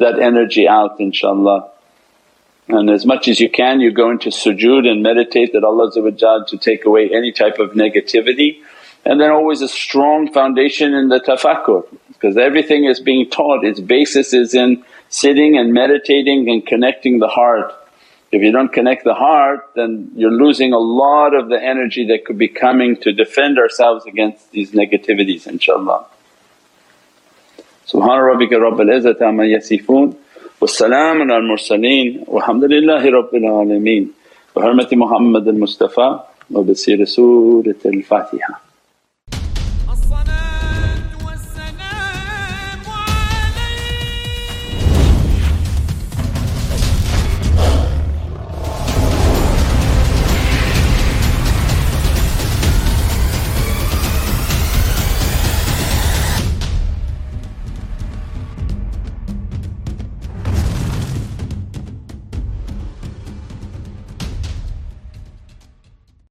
that 0.01 0.19
energy 0.19 0.67
out 0.67 0.99
inshaAllah. 0.99 1.69
And 2.67 2.89
as 2.89 3.05
much 3.05 3.27
as 3.27 3.39
you 3.39 3.49
can 3.49 3.81
you 3.81 3.91
go 3.91 4.11
into 4.11 4.29
sujood 4.29 4.87
and 4.87 5.01
meditate 5.01 5.53
that 5.53 5.63
Allah 5.63 5.91
to 5.91 6.57
take 6.57 6.85
away 6.85 7.09
any 7.11 7.31
type 7.31 7.59
of 7.59 7.71
negativity 7.71 8.61
and 9.03 9.19
then 9.19 9.31
always 9.31 9.61
a 9.61 9.67
strong 9.67 10.31
foundation 10.31 10.93
in 10.93 11.09
the 11.09 11.19
tafakkur 11.19 11.85
because 12.07 12.37
everything 12.37 12.85
is 12.85 12.99
being 12.99 13.29
taught 13.29 13.65
its 13.65 13.79
basis 13.79 14.33
is 14.33 14.53
in 14.53 14.83
sitting 15.09 15.57
and 15.57 15.73
meditating 15.73 16.49
and 16.49 16.65
connecting 16.65 17.19
the 17.19 17.27
heart. 17.27 17.73
If 18.31 18.41
you 18.41 18.51
don't 18.51 18.71
connect 18.71 19.03
the 19.03 19.13
heart 19.15 19.69
then 19.75 20.11
you're 20.15 20.31
losing 20.45 20.73
a 20.73 20.79
lot 20.79 21.35
of 21.35 21.49
the 21.49 21.61
energy 21.61 22.07
that 22.07 22.25
could 22.25 22.37
be 22.37 22.47
coming 22.47 22.95
to 22.97 23.11
defend 23.11 23.57
ourselves 23.57 24.05
against 24.05 24.51
these 24.51 24.71
negativities 24.71 25.43
inshaAllah. 25.47 26.05
سبحان 27.91 28.19
ربك 28.19 28.53
رب 28.53 28.81
العزة 28.81 29.17
عما 29.21 29.45
يصفون 29.45 30.13
والسلام 30.61 31.21
على 31.21 31.37
المرسلين 31.37 32.23
والحمد 32.27 32.63
لله 32.63 33.09
رب 33.09 33.35
العالمين. 33.35 34.11
بحرمة 34.55 34.87
محمد 34.93 35.47
المصطفى 35.47 36.19
وبسير 36.51 37.05
سورة 37.05 37.81
الفاتحة. 37.85 38.70